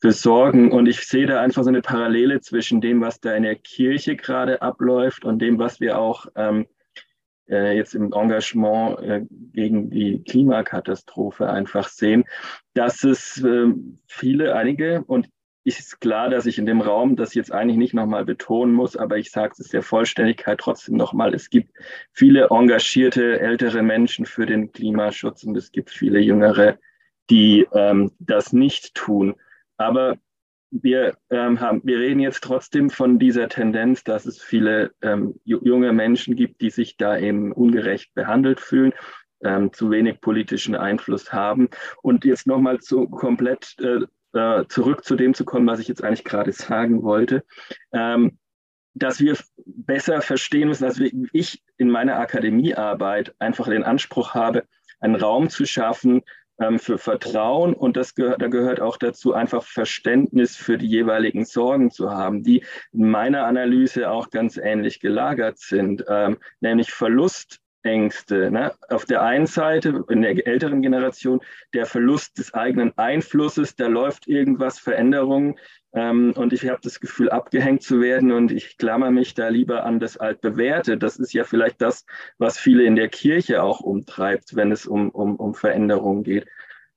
[0.00, 0.72] für Sorgen.
[0.72, 4.16] Und ich sehe da einfach so eine Parallele zwischen dem, was da in der Kirche
[4.16, 6.66] gerade abläuft und dem, was wir auch ähm,
[7.48, 12.24] äh, jetzt im Engagement äh, gegen die Klimakatastrophe einfach sehen,
[12.74, 13.66] dass es äh,
[14.06, 15.28] viele, einige, und
[15.64, 19.18] ist klar, dass ich in dem Raum das jetzt eigentlich nicht nochmal betonen muss, aber
[19.18, 21.70] ich sage es der Vollständigkeit trotzdem nochmal, es gibt
[22.12, 26.78] viele engagierte ältere Menschen für den Klimaschutz und es gibt viele jüngere,
[27.28, 29.34] die ähm, das nicht tun.
[29.80, 30.18] Aber
[30.70, 35.92] wir, ähm, haben, wir reden jetzt trotzdem von dieser Tendenz, dass es viele ähm, junge
[35.94, 38.92] Menschen gibt, die sich da eben ungerecht behandelt fühlen,
[39.42, 41.70] ähm, zu wenig politischen Einfluss haben.
[42.02, 44.00] Und jetzt nochmal zu komplett äh,
[44.38, 47.42] äh, zurück zu dem zu kommen, was ich jetzt eigentlich gerade sagen wollte.
[47.92, 48.38] Ähm,
[48.92, 51.00] dass wir besser verstehen müssen, dass
[51.32, 54.64] ich in meiner Akademiearbeit einfach den Anspruch habe,
[55.00, 56.22] einen Raum zu schaffen,
[56.78, 61.90] für Vertrauen und das gehört, da gehört auch dazu, einfach Verständnis für die jeweiligen Sorgen
[61.90, 68.50] zu haben, die in meiner Analyse auch ganz ähnlich gelagert sind, ähm, nämlich Verlustängste.
[68.50, 68.72] Ne?
[68.90, 71.40] Auf der einen Seite, in der älteren Generation,
[71.72, 75.56] der Verlust des eigenen Einflusses, da läuft irgendwas, Veränderungen
[75.92, 79.84] ähm, und ich habe das Gefühl, abgehängt zu werden und ich klammer mich da lieber
[79.84, 80.96] an das Altbewährte.
[80.96, 82.06] Das ist ja vielleicht das,
[82.38, 86.46] was viele in der Kirche auch umtreibt, wenn es um, um, um Veränderungen geht.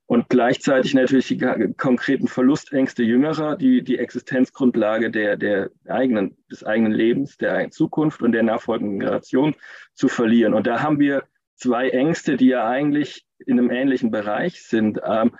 [0.05, 6.91] Und gleichzeitig natürlich die konkreten Verlustängste Jüngerer, die die Existenzgrundlage der, der eigenen, des eigenen
[6.91, 9.55] Lebens, der eigenen Zukunft und der nachfolgenden Generation
[9.93, 10.53] zu verlieren.
[10.53, 11.23] Und da haben wir
[11.55, 14.99] zwei Ängste, die ja eigentlich in einem ähnlichen Bereich sind.
[15.03, 15.35] Ähm,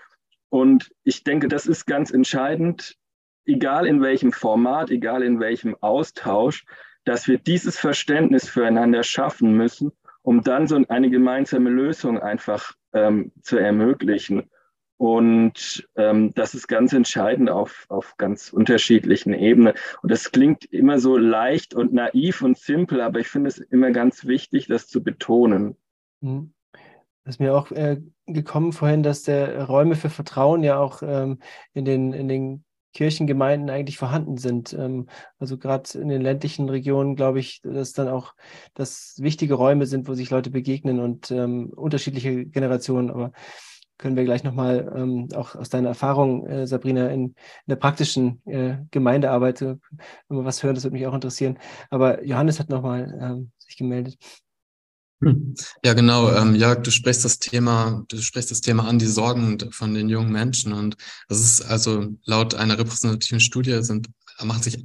[0.48, 2.96] und ich denke, das ist ganz entscheidend,
[3.46, 6.64] egal in welchem Format, egal in welchem Austausch,
[7.04, 13.32] dass wir dieses Verständnis füreinander schaffen müssen, um dann so eine gemeinsame Lösung einfach ähm,
[13.42, 14.50] zu ermöglichen.
[14.96, 19.74] Und ähm, das ist ganz entscheidend auf, auf ganz unterschiedlichen Ebenen.
[20.02, 23.90] Und das klingt immer so leicht und naiv und simpel, aber ich finde es immer
[23.90, 25.76] ganz wichtig, das zu betonen.
[26.20, 26.54] Mhm.
[27.24, 31.38] Das ist mir auch äh, gekommen vorhin, dass der Räume für Vertrauen ja auch ähm,
[31.72, 34.72] in, den, in den Kirchengemeinden eigentlich vorhanden sind.
[34.72, 38.34] Ähm, also gerade in den ländlichen Regionen glaube ich, dass dann auch
[38.74, 43.10] das wichtige Räume sind, wo sich Leute begegnen und ähm, unterschiedliche Generationen.
[43.10, 43.32] Aber
[43.98, 47.34] können wir gleich nochmal ähm, auch aus deiner Erfahrung, äh, Sabrina, in, in,
[47.66, 49.78] der praktischen äh, Gemeindearbeit, wir
[50.28, 51.58] was hören, das würde mich auch interessieren.
[51.90, 54.16] Aber Johannes hat nochmal ähm, sich gemeldet.
[55.84, 56.32] Ja, genau.
[56.32, 60.08] Ähm, Jörg, du sprichst das Thema, du sprichst das Thema an, die Sorgen von den
[60.08, 60.72] jungen Menschen.
[60.72, 60.96] Und
[61.28, 64.08] das ist also laut einer repräsentativen Studie sind
[64.42, 64.78] machen sich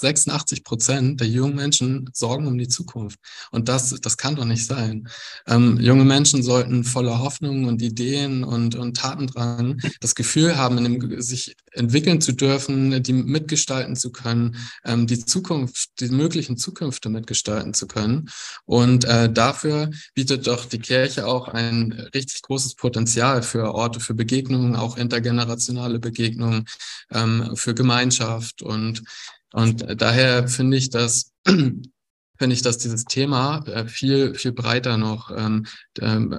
[0.00, 3.18] 86 Prozent der jungen Menschen Sorgen um die Zukunft.
[3.50, 5.08] Und das, das kann doch nicht sein.
[5.46, 10.84] Ähm, junge Menschen sollten voller Hoffnung und Ideen und, und Tatendrang das Gefühl haben, in
[10.84, 17.08] dem, sich entwickeln zu dürfen, die mitgestalten zu können, ähm, die Zukunft, die möglichen Zukünfte
[17.08, 18.28] mitgestalten zu können.
[18.64, 24.14] Und äh, dafür bietet doch die Kirche auch ein richtig großes Potenzial für Orte, für
[24.14, 26.64] Begegnungen, auch intergenerationale Begegnungen,
[27.12, 28.95] ähm, für Gemeinschaft und
[29.52, 31.32] und, daher finde ich, dass
[32.38, 35.66] finde ich, dass dieses Thema äh, viel, viel breiter noch ähm,
[36.00, 36.38] ähm,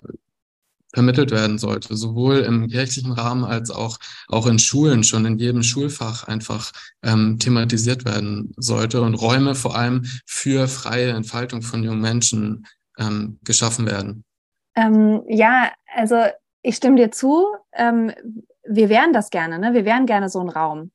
[0.93, 5.61] vermittelt werden sollte, sowohl im kirchlichen Rahmen als auch, auch in Schulen, schon in jedem
[5.61, 6.71] Schulfach einfach
[7.03, 12.65] ähm, thematisiert werden sollte und Räume vor allem für freie Entfaltung von jungen Menschen
[12.97, 14.23] ähm, geschaffen werden.
[14.75, 16.15] Ähm, ja, also
[16.61, 17.45] ich stimme dir zu.
[17.73, 18.11] Ähm,
[18.63, 19.73] wir wären das gerne, ne?
[19.73, 20.91] Wir wären gerne so ein Raum.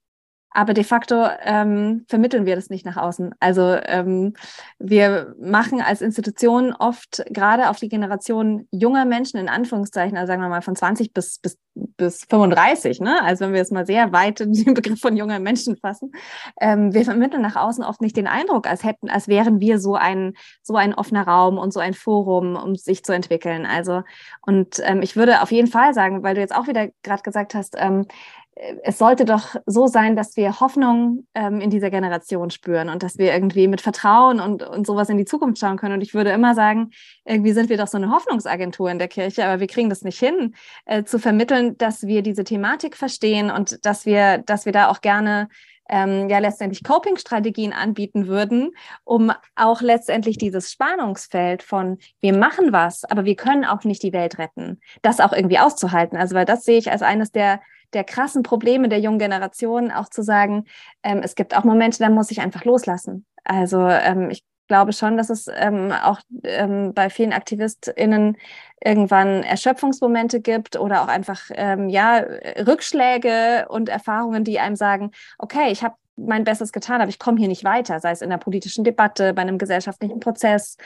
[0.54, 3.34] Aber de facto ähm, vermitteln wir das nicht nach außen.
[3.40, 4.34] Also ähm,
[4.78, 10.42] wir machen als Institution oft gerade auf die Generation junger Menschen in Anführungszeichen, also sagen
[10.42, 13.22] wir mal von 20 bis, bis, bis 35, ne?
[13.22, 16.12] also wenn wir es mal sehr weit in den Begriff von junger Menschen fassen,
[16.60, 19.94] ähm, wir vermitteln nach außen oft nicht den Eindruck, als hätten, als wären wir so
[19.94, 23.66] ein, so ein offener Raum und so ein Forum, um sich zu entwickeln.
[23.66, 24.02] Also
[24.46, 27.54] und ähm, ich würde auf jeden Fall sagen, weil du jetzt auch wieder gerade gesagt
[27.54, 28.06] hast, ähm,
[28.54, 33.16] es sollte doch so sein, dass wir Hoffnung ähm, in dieser Generation spüren und dass
[33.16, 35.94] wir irgendwie mit Vertrauen und, und sowas in die Zukunft schauen können.
[35.94, 36.90] Und ich würde immer sagen,
[37.24, 40.18] irgendwie sind wir doch so eine Hoffnungsagentur in der Kirche, aber wir kriegen das nicht
[40.18, 44.88] hin, äh, zu vermitteln, dass wir diese Thematik verstehen und dass wir, dass wir da
[44.88, 45.48] auch gerne
[45.88, 48.72] ähm, ja letztendlich Coping-Strategien anbieten würden,
[49.04, 54.12] um auch letztendlich dieses Spannungsfeld von wir machen was, aber wir können auch nicht die
[54.12, 56.18] Welt retten, das auch irgendwie auszuhalten.
[56.18, 57.60] Also weil das sehe ich als eines der
[57.92, 60.64] der krassen Probleme der jungen Generation, auch zu sagen,
[61.02, 63.26] ähm, es gibt auch Momente, da muss ich einfach loslassen.
[63.44, 68.38] Also ähm, ich glaube schon, dass es ähm, auch ähm, bei vielen AktivistInnen
[68.82, 72.24] irgendwann Erschöpfungsmomente gibt oder auch einfach ähm, ja
[72.66, 77.38] Rückschläge und Erfahrungen, die einem sagen, okay, ich habe mein Bestes getan habe, ich komme
[77.38, 80.76] hier nicht weiter, sei es in der politischen Debatte, bei einem gesellschaftlichen Prozess.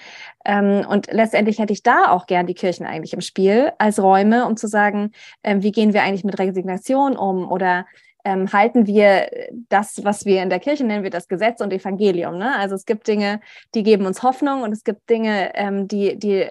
[0.45, 4.47] Ähm, und letztendlich hätte ich da auch gern die Kirchen eigentlich im Spiel als Räume,
[4.47, 5.13] um zu sagen,
[5.43, 7.87] ähm, wie gehen wir eigentlich mit Resignation um oder
[8.27, 9.31] ähm, halten wir
[9.69, 12.39] das, was wir in der Kirche nennen, wir das Gesetz und Evangelium.
[12.39, 12.57] Ne?
[12.57, 13.41] Also es gibt Dinge,
[13.73, 16.45] die geben uns Hoffnung und es gibt Dinge, ähm, die, die,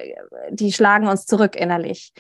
[0.52, 2.14] die schlagen uns zurück innerlich.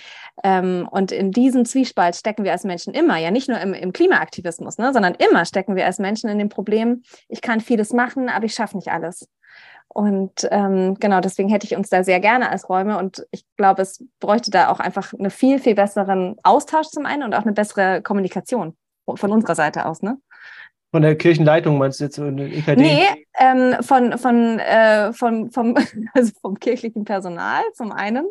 [0.44, 3.94] Ähm, und in diesem Zwiespalt stecken wir als Menschen immer, ja nicht nur im, im
[3.94, 8.28] Klimaaktivismus, ne, sondern immer stecken wir als Menschen in dem Problem, ich kann vieles machen,
[8.28, 9.30] aber ich schaffe nicht alles.
[9.88, 13.84] Und ähm, genau, deswegen hätte ich uns da sehr gerne als Räume und ich glaube,
[13.84, 17.54] es bräuchte da auch einfach einen viel, viel besseren Austausch zum einen und auch eine
[17.54, 18.76] bessere Kommunikation
[19.14, 20.18] von unserer Seite aus, ne?
[20.92, 22.18] Von der Kirchenleitung meinst du jetzt?
[22.18, 22.76] EKD?
[22.78, 25.76] Nee, ähm, von, von, äh, von, vom,
[26.14, 28.26] also vom kirchlichen Personal zum einen,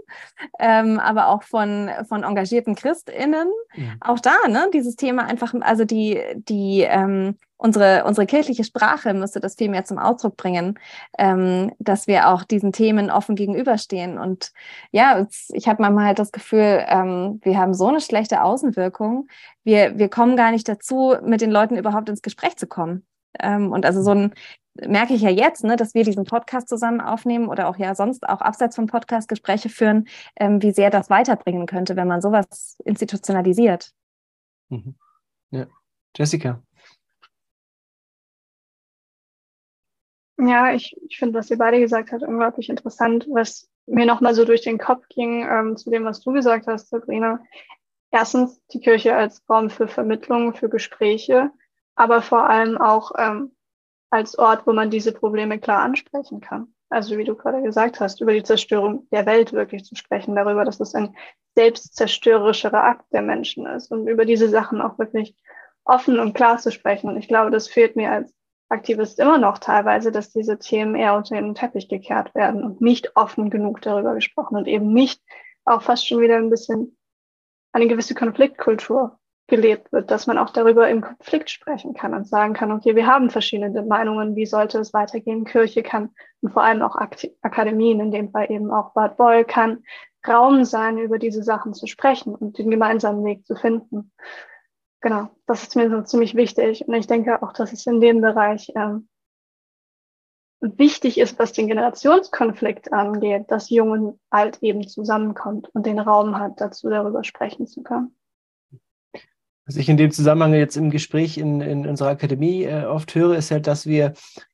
[0.59, 3.49] ähm, aber auch von, von engagierten ChristInnen.
[3.75, 3.85] Ja.
[4.01, 9.41] Auch da, ne, dieses Thema einfach, also die, die ähm, unsere, unsere kirchliche Sprache müsste
[9.41, 10.79] das viel mehr zum Ausdruck bringen,
[11.19, 14.19] ähm, dass wir auch diesen Themen offen gegenüberstehen.
[14.19, 14.53] Und
[14.91, 19.29] ja, ich habe manchmal halt das Gefühl, ähm, wir haben so eine schlechte Außenwirkung.
[19.63, 23.07] Wir, wir kommen gar nicht dazu, mit den Leuten überhaupt ins Gespräch zu kommen.
[23.41, 24.35] Ähm, und also so ein
[24.75, 28.29] merke ich ja jetzt, ne, dass wir diesen Podcast zusammen aufnehmen oder auch ja sonst
[28.29, 32.77] auch abseits vom Podcast Gespräche führen, ähm, wie sehr das weiterbringen könnte, wenn man sowas
[32.85, 33.93] institutionalisiert.
[34.71, 34.97] Mhm.
[35.51, 35.67] Ja.
[36.17, 36.63] Jessica.
[40.37, 43.27] Ja, ich, ich finde, was ihr beide gesagt habt, unglaublich interessant.
[43.31, 46.89] Was mir nochmal so durch den Kopf ging, ähm, zu dem, was du gesagt hast,
[46.89, 47.41] Sabrina.
[48.11, 51.51] Erstens die Kirche als Raum für Vermittlung, für Gespräche,
[51.97, 53.53] aber vor allem auch ähm,
[54.11, 56.75] als Ort, wo man diese Probleme klar ansprechen kann.
[56.89, 60.65] Also wie du gerade gesagt hast, über die Zerstörung der Welt wirklich zu sprechen, darüber,
[60.65, 61.17] dass es ein
[61.57, 65.35] selbstzerstörerischerer Akt der Menschen ist und über diese Sachen auch wirklich
[65.85, 67.11] offen und klar zu sprechen.
[67.11, 68.35] Und ich glaube, das fehlt mir als
[68.69, 73.17] Aktivist immer noch teilweise, dass diese Themen eher unter den Teppich gekehrt werden und nicht
[73.17, 75.21] offen genug darüber gesprochen und eben nicht
[75.65, 76.97] auch fast schon wieder ein bisschen
[77.73, 82.55] eine gewisse Konfliktkultur gelebt wird, dass man auch darüber im Konflikt sprechen kann und sagen
[82.55, 85.45] kann, okay, wir haben verschiedene Meinungen, wie sollte es weitergehen?
[85.45, 86.97] Kirche kann und vor allem auch
[87.43, 89.85] Akademien, in dem Fall eben auch Bad Boll, kann
[90.27, 94.13] Raum sein, über diese Sachen zu sprechen und den gemeinsamen Weg zu finden.
[95.03, 98.23] Genau, das ist mir so ziemlich wichtig und ich denke auch, dass es in dem
[98.23, 99.09] Bereich ähm,
[100.61, 106.39] wichtig ist, was den Generationskonflikt angeht, dass Jung und Alt eben zusammenkommt und den Raum
[106.39, 108.17] hat, dazu darüber sprechen zu können.
[109.67, 113.37] Was ich in dem Zusammenhang jetzt im Gespräch in, in unserer Akademie äh, oft höre,
[113.37, 114.13] ist halt, dass wir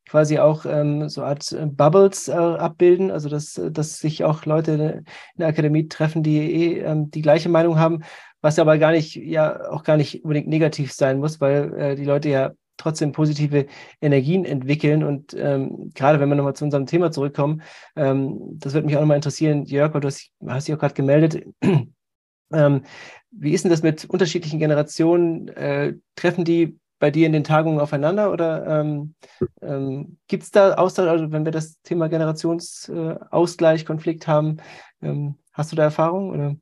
[0.08, 4.72] quasi auch ähm, so Art äh, Bubbles äh, abbilden, also dass, dass sich auch Leute
[4.72, 5.04] in
[5.36, 8.02] der Akademie treffen, die eh ähm, die gleiche Meinung haben,
[8.40, 12.04] was aber gar nicht, ja auch gar nicht unbedingt negativ sein muss, weil äh, die
[12.04, 13.66] Leute ja trotzdem positive
[14.00, 15.04] Energien entwickeln.
[15.04, 17.62] Und ähm, gerade wenn wir nochmal zu unserem Thema zurückkommen,
[17.96, 20.94] ähm, das würde mich auch nochmal interessieren, Jörg, weil du hast, hast dich auch gerade
[20.94, 21.44] gemeldet.
[22.52, 22.82] Ähm,
[23.30, 25.48] wie ist denn das mit unterschiedlichen Generationen?
[25.48, 29.14] Äh, treffen die bei dir in den Tagungen aufeinander oder ähm,
[29.62, 34.58] ähm, gibt es da Austausch, also wenn wir das Thema Generationsausgleich, äh, Konflikt haben,
[35.00, 36.56] ähm, hast du da Erfahrung oder?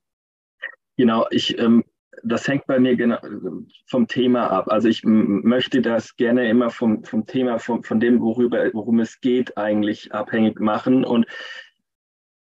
[0.97, 1.85] Genau, ich, ähm,
[2.23, 3.19] das hängt bei mir genau
[3.87, 4.67] vom Thema ab.
[4.69, 9.21] Also ich möchte das gerne immer vom, vom Thema, vom, von dem, worüber, worum es
[9.21, 11.27] geht, eigentlich abhängig machen und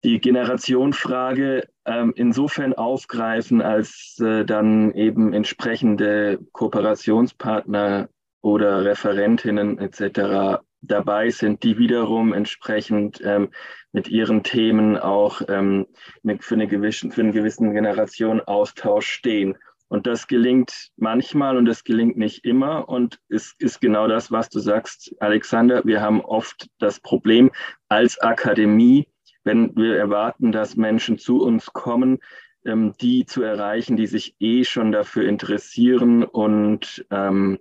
[0.04, 8.08] die Generationfrage ähm, insofern aufgreifen, als äh, dann eben entsprechende Kooperationspartner
[8.40, 10.62] oder Referentinnen etc.
[10.80, 13.50] dabei sind, die wiederum entsprechend ähm,
[13.92, 15.86] mit ihren Themen auch ähm,
[16.22, 19.56] mit, für, eine gewissen, für einen gewissen Generationenaustausch stehen.
[19.88, 22.88] Und das gelingt manchmal und das gelingt nicht immer.
[22.88, 25.84] Und es ist genau das, was du sagst, Alexander.
[25.84, 27.50] Wir haben oft das Problem
[27.90, 29.06] als Akademie,
[29.44, 32.18] wenn wir erwarten, dass Menschen zu uns kommen,
[32.64, 37.58] ähm, die zu erreichen, die sich eh schon dafür interessieren und ähm,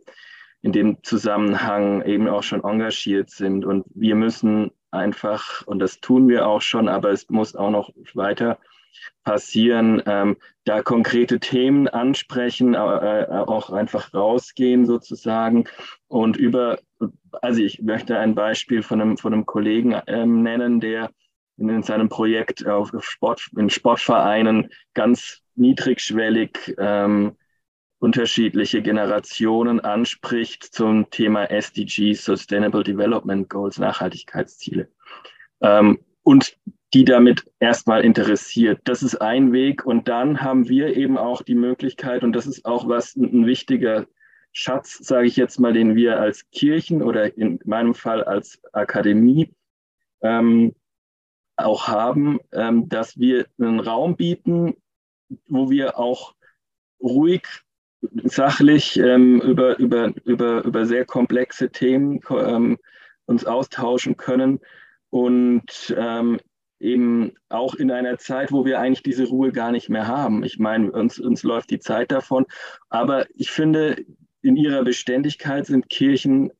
[0.61, 3.65] in dem Zusammenhang eben auch schon engagiert sind.
[3.65, 7.89] Und wir müssen einfach, und das tun wir auch schon, aber es muss auch noch
[8.13, 8.59] weiter
[9.23, 15.65] passieren, ähm, da konkrete Themen ansprechen, äh, auch einfach rausgehen sozusagen
[16.07, 16.77] und über,
[17.41, 21.09] also ich möchte ein Beispiel von einem, von einem Kollegen ähm, nennen, der
[21.69, 27.37] in seinem Projekt auf Sport, in Sportvereinen ganz niedrigschwellig ähm,
[27.99, 34.89] unterschiedliche Generationen anspricht zum Thema SDGs, Sustainable Development Goals, Nachhaltigkeitsziele.
[35.61, 36.57] Ähm, und
[36.93, 38.81] die damit erstmal interessiert.
[38.83, 39.85] Das ist ein Weg.
[39.85, 44.07] Und dann haben wir eben auch die Möglichkeit, und das ist auch was ein wichtiger
[44.51, 49.53] Schatz, sage ich jetzt mal, den wir als Kirchen oder in meinem Fall als Akademie
[50.21, 50.75] ähm,
[51.65, 54.75] auch haben, ähm, dass wir einen Raum bieten,
[55.47, 56.35] wo wir auch
[57.01, 57.43] ruhig,
[58.23, 62.77] sachlich ähm, über, über, über, über sehr komplexe Themen ähm,
[63.25, 64.59] uns austauschen können
[65.09, 66.39] und ähm,
[66.79, 70.43] eben auch in einer Zeit, wo wir eigentlich diese Ruhe gar nicht mehr haben.
[70.43, 72.45] Ich meine, uns, uns läuft die Zeit davon,
[72.89, 74.03] aber ich finde,
[74.41, 76.51] in ihrer Beständigkeit sind Kirchen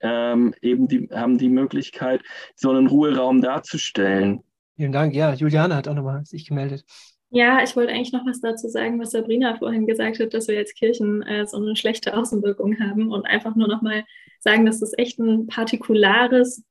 [0.00, 2.22] ähm, eben die, haben die Möglichkeit,
[2.54, 4.42] so einen Ruheraum darzustellen.
[4.76, 5.14] Vielen Dank.
[5.14, 6.84] Ja, Juliane hat auch nochmal sich gemeldet.
[7.30, 10.58] Ja, ich wollte eigentlich noch was dazu sagen, was Sabrina vorhin gesagt hat, dass wir
[10.58, 14.04] als Kirchen äh, so eine schlechte Außenwirkung haben und einfach nur nochmal
[14.40, 16.64] sagen, dass das echt ein partikulares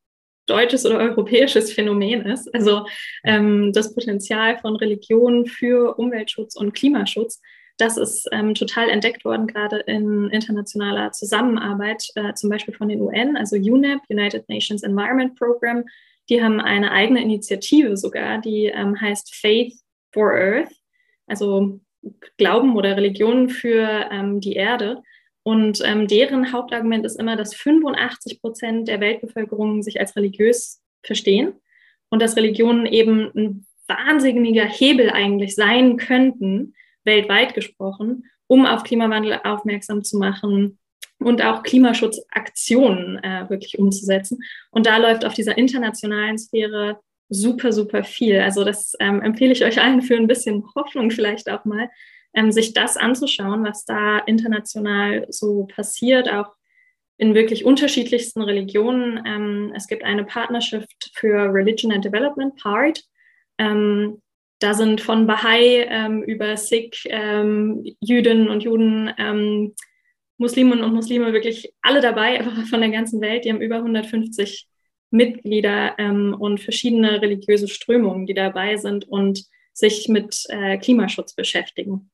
[0.45, 2.53] deutsches oder europäisches Phänomen ist.
[2.53, 2.85] Also
[3.23, 7.41] ähm, das Potenzial von Religion für Umweltschutz und Klimaschutz
[7.77, 13.01] das ist ähm, total entdeckt worden, gerade in internationaler Zusammenarbeit, äh, zum Beispiel von den
[13.01, 15.83] UN, also UNEP, United Nations Environment Program.
[16.29, 19.73] Die haben eine eigene Initiative sogar, die ähm, heißt Faith
[20.13, 20.71] for Earth,
[21.27, 21.79] also
[22.37, 25.01] Glauben oder Religion für ähm, die Erde.
[25.43, 31.53] Und ähm, deren Hauptargument ist immer, dass 85 Prozent der Weltbevölkerung sich als religiös verstehen
[32.09, 36.73] und dass Religionen eben ein wahnsinniger Hebel eigentlich sein könnten,
[37.05, 40.79] weltweit gesprochen, um auf Klimawandel aufmerksam zu machen
[41.19, 44.39] und auch Klimaschutzaktionen äh, wirklich umzusetzen.
[44.71, 46.99] Und da läuft auf dieser internationalen Sphäre
[47.29, 48.39] super, super viel.
[48.39, 51.89] Also das ähm, empfehle ich euch allen für ein bisschen Hoffnung vielleicht auch mal,
[52.33, 56.53] ähm, sich das anzuschauen, was da international so passiert, auch
[57.17, 59.23] in wirklich unterschiedlichsten Religionen.
[59.25, 63.03] Ähm, es gibt eine Partnerschaft für Religion and Development, PART.
[63.57, 64.21] Ähm,
[64.59, 69.73] da sind von Bahai ähm, über Sikh, ähm, Jüdinnen und Juden, ähm,
[70.37, 73.45] Musliminnen und Muslime wirklich alle dabei, einfach von der ganzen Welt.
[73.45, 74.67] Die haben über 150
[75.11, 82.09] Mitglieder ähm, und verschiedene religiöse Strömungen, die dabei sind und sich mit äh, Klimaschutz beschäftigen.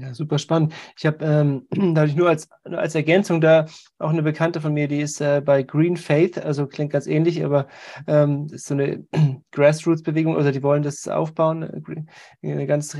[0.00, 0.74] Ja, super spannend.
[0.96, 3.66] Ich habe ähm, dadurch nur als, als Ergänzung da
[3.98, 7.44] auch eine Bekannte von mir, die ist äh, bei Green Faith, also klingt ganz ähnlich,
[7.44, 7.66] aber
[8.06, 9.04] ähm, ist so eine
[9.50, 12.04] Grassroots-Bewegung, oder die wollen das aufbauen, äh,
[12.42, 12.96] in eine ganz,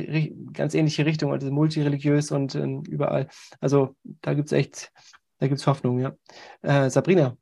[0.52, 3.28] ganz ähnliche Richtung, also multireligiös und äh, überall.
[3.60, 4.90] Also da gibt es echt,
[5.38, 6.16] da gibt es Hoffnung, ja.
[6.62, 7.36] Äh, Sabrina.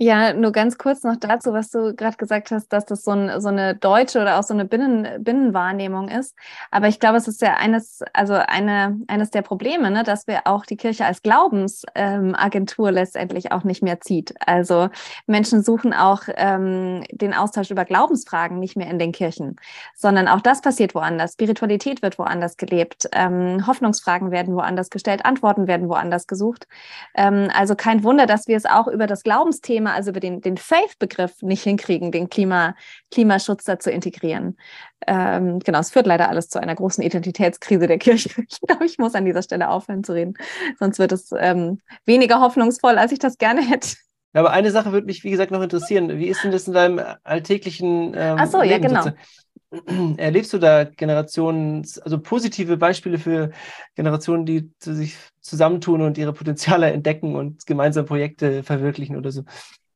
[0.00, 3.40] Ja, nur ganz kurz noch dazu, was du gerade gesagt hast, dass das so, ein,
[3.40, 6.36] so eine deutsche oder auch so eine Binnen, Binnenwahrnehmung ist.
[6.70, 10.42] Aber ich glaube, es ist ja eines, also eine, eines der Probleme, ne, dass wir
[10.46, 14.34] auch die Kirche als Glaubensagentur ähm, letztendlich auch nicht mehr zieht.
[14.46, 14.88] Also
[15.26, 19.56] Menschen suchen auch ähm, den Austausch über Glaubensfragen nicht mehr in den Kirchen,
[19.96, 21.32] sondern auch das passiert woanders.
[21.32, 23.08] Spiritualität wird woanders gelebt.
[23.10, 26.68] Ähm, Hoffnungsfragen werden woanders gestellt, Antworten werden woanders gesucht.
[27.16, 30.40] Ähm, also kein Wunder, dass wir es auch über das Glaubensthema Thema, also über den,
[30.40, 32.74] den Faith-Begriff nicht hinkriegen, den Klima,
[33.10, 34.56] Klimaschutz da zu integrieren.
[35.06, 38.28] Ähm, genau, es führt leider alles zu einer großen Identitätskrise der Kirche.
[38.48, 40.34] Ich glaube, ich muss an dieser Stelle aufhören zu reden.
[40.78, 43.96] Sonst wird es ähm, weniger hoffnungsvoll, als ich das gerne hätte.
[44.32, 46.18] Aber eine Sache würde mich, wie gesagt, noch interessieren.
[46.18, 49.06] Wie ist denn das in deinem alltäglichen ähm, Ach so, Leben, ja, genau.
[50.16, 53.50] Erlebst du da Generationen, also positive Beispiele für
[53.94, 59.44] Generationen, die sich zusammentun und ihre Potenziale entdecken und gemeinsam Projekte verwirklichen oder so?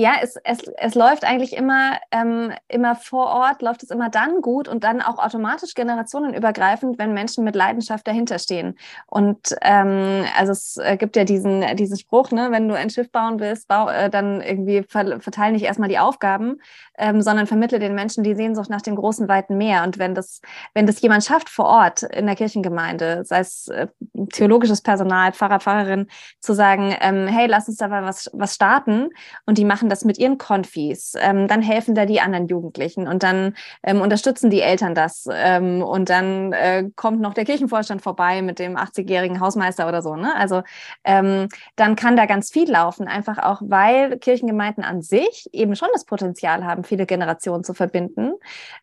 [0.00, 4.40] ja, es, es, es läuft eigentlich immer, ähm, immer vor Ort, läuft es immer dann
[4.40, 8.78] gut und dann auch automatisch generationenübergreifend, wenn Menschen mit Leidenschaft dahinter stehen.
[9.06, 13.12] Und ähm, also es äh, gibt ja diesen, diesen Spruch, ne, wenn du ein Schiff
[13.12, 16.62] bauen willst, bau, äh, dann irgendwie ver verteile nicht erstmal die Aufgaben,
[16.96, 19.82] ähm, sondern vermittle den Menschen die Sehnsucht nach dem großen, weiten Meer.
[19.82, 20.40] Und wenn das,
[20.72, 23.88] wenn das jemand schafft vor Ort in der Kirchengemeinde, sei es äh,
[24.32, 26.06] theologisches Personal, Pfarrer, Pfarrerin,
[26.40, 29.10] zu sagen, ähm, hey, lass uns da mal was, was starten
[29.44, 33.22] und die machen das mit ihren Konfis, ähm, dann helfen da die anderen Jugendlichen und
[33.22, 38.42] dann ähm, unterstützen die Eltern das ähm, und dann äh, kommt noch der Kirchenvorstand vorbei
[38.42, 40.16] mit dem 80-jährigen Hausmeister oder so.
[40.16, 40.34] Ne?
[40.34, 40.62] Also
[41.04, 45.88] ähm, dann kann da ganz viel laufen, einfach auch, weil Kirchengemeinden an sich eben schon
[45.92, 48.32] das Potenzial haben, viele Generationen zu verbinden.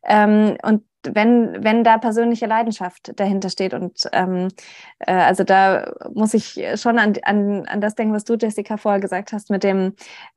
[0.03, 0.83] Ähm, und
[1.13, 3.73] wenn, wenn da persönliche Leidenschaft dahinter steht.
[3.73, 4.49] Und ähm,
[4.99, 9.01] äh, also da muss ich schon an, an, an das denken, was du, Jessica, vorher
[9.01, 9.93] gesagt hast, mit dem,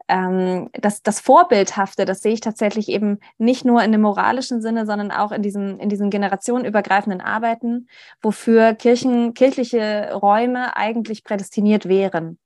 [0.09, 4.87] ähm, das, das Vorbildhafte, das sehe ich tatsächlich eben nicht nur in dem moralischen Sinne,
[4.87, 7.89] sondern auch in diesem, in diesem generationenübergreifenden Arbeiten,
[8.23, 12.39] wofür Kirchen, kirchliche Räume eigentlich prädestiniert wären.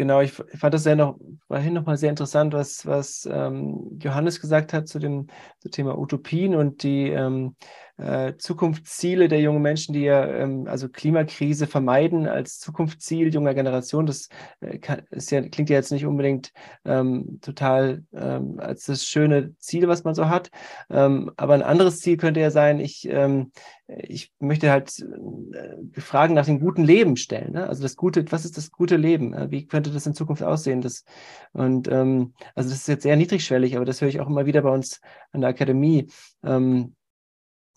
[0.00, 1.18] Genau, ich, fand das sehr noch,
[1.48, 5.26] vorhin nochmal sehr interessant, was, was ähm, Johannes gesagt hat zu dem,
[5.58, 7.56] zu Thema Utopien und die ähm,
[7.98, 14.06] äh, Zukunftsziele der jungen Menschen, die ja ähm, also Klimakrise vermeiden als Zukunftsziel junger Generation.
[14.06, 14.28] Das
[14.60, 14.78] äh,
[15.10, 16.52] ist ja, klingt ja jetzt nicht unbedingt
[16.84, 20.50] ähm, total ähm, als das schöne Ziel, was man so hat.
[20.90, 23.50] Ähm, aber ein anderes Ziel könnte ja sein, ich, ähm,
[23.88, 27.52] ich möchte halt äh, Fragen nach dem guten Leben stellen.
[27.52, 27.66] Ne?
[27.66, 29.34] Also das gute, was ist das gute Leben?
[29.34, 30.82] Äh, wie könnte das in Zukunft aussehen?
[30.82, 31.04] Das,
[31.52, 34.62] und ähm, also das ist jetzt sehr niedrigschwellig, aber das höre ich auch immer wieder
[34.62, 35.00] bei uns
[35.32, 36.08] an der Akademie.
[36.44, 36.94] Ähm,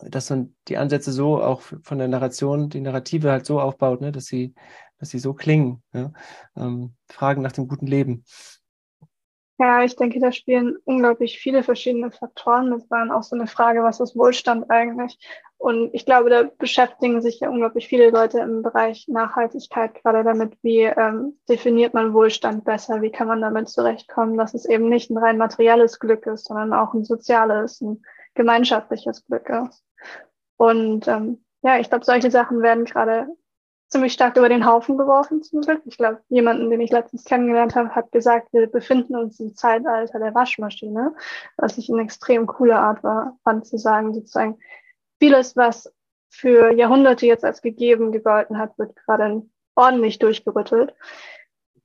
[0.08, 4.12] dass man die Ansätze so auch von der Narration, die Narrative halt so aufbaut, ne,
[4.12, 4.54] dass sie,
[4.98, 5.82] dass sie so klingen.
[5.92, 6.12] Ja?
[6.56, 8.24] Ähm, Fragen nach dem guten Leben.
[9.58, 13.12] Ja, ich denke, da spielen unglaublich viele verschiedene Faktoren mit rein.
[13.12, 15.18] Auch so eine Frage, was ist Wohlstand eigentlich?
[15.56, 20.56] Und ich glaube, da beschäftigen sich ja unglaublich viele Leute im Bereich Nachhaltigkeit gerade damit,
[20.62, 23.02] wie ähm, definiert man Wohlstand besser?
[23.02, 26.72] Wie kann man damit zurechtkommen, dass es eben nicht ein rein materielles Glück ist, sondern
[26.72, 28.02] auch ein soziales, ein
[28.34, 29.84] gemeinschaftliches Glück ist.
[30.56, 33.28] Und ähm, ja, ich glaube, solche Sachen werden gerade
[33.92, 35.82] ziemlich stark über den Haufen geworfen zum Glück.
[35.84, 40.18] Ich glaube, jemanden, den ich letztens kennengelernt habe, hat gesagt, wir befinden uns im Zeitalter
[40.18, 41.14] der Waschmaschine,
[41.56, 44.58] was ich eine extrem coole Art war, fand zu sagen, sozusagen,
[45.20, 45.92] vieles, was
[46.30, 49.42] für Jahrhunderte jetzt als gegeben gegolten hat, wird gerade
[49.74, 50.94] ordentlich durchgerüttelt.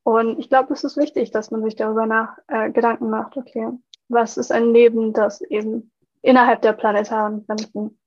[0.04, 3.68] Und ich glaube, es ist wichtig, dass man sich darüber nach äh, Gedanken macht, okay,
[4.08, 5.92] was ist ein Leben, das eben
[6.22, 8.00] innerhalb der planetaren Grenzen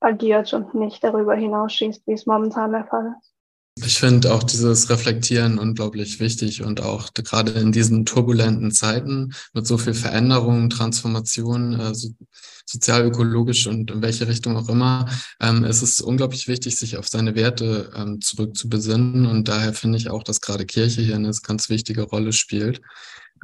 [0.00, 3.32] agiert und nicht darüber hinausschießt, wie es momentan der Fall ist.
[3.84, 9.66] Ich finde auch dieses Reflektieren unglaublich wichtig und auch gerade in diesen turbulenten Zeiten mit
[9.66, 12.08] so viel Veränderung, Transformation, äh, so,
[12.64, 15.08] sozial-ökologisch und in welche Richtung auch immer,
[15.40, 20.08] ähm, es ist unglaublich wichtig, sich auf seine Werte ähm, zurückzubesinnen und daher finde ich
[20.08, 22.80] auch, dass gerade Kirche hier eine ganz wichtige Rolle spielt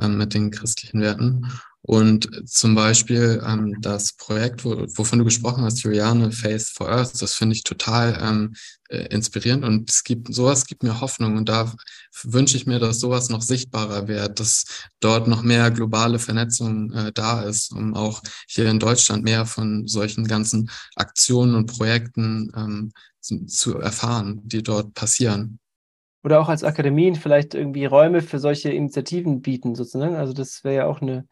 [0.01, 1.53] ähm, mit den christlichen Werten.
[1.85, 7.21] Und zum Beispiel ähm, das Projekt, wo, wovon du gesprochen hast, Juliane, Faith for Earth,
[7.21, 8.55] das finde ich total ähm,
[8.89, 9.65] äh, inspirierend.
[9.65, 11.37] Und es gibt sowas gibt mir Hoffnung.
[11.37, 11.75] Und da
[12.23, 14.65] wünsche ich mir, dass sowas noch sichtbarer wird, dass
[15.01, 19.89] dort noch mehr globale Vernetzung äh, da ist, um auch hier in Deutschland mehr von
[19.89, 25.59] solchen ganzen Aktionen und Projekten ähm, zu, zu erfahren, die dort passieren.
[26.25, 30.15] Oder auch als Akademien vielleicht irgendwie Räume für solche Initiativen bieten, sozusagen.
[30.15, 31.27] Also das wäre ja auch eine,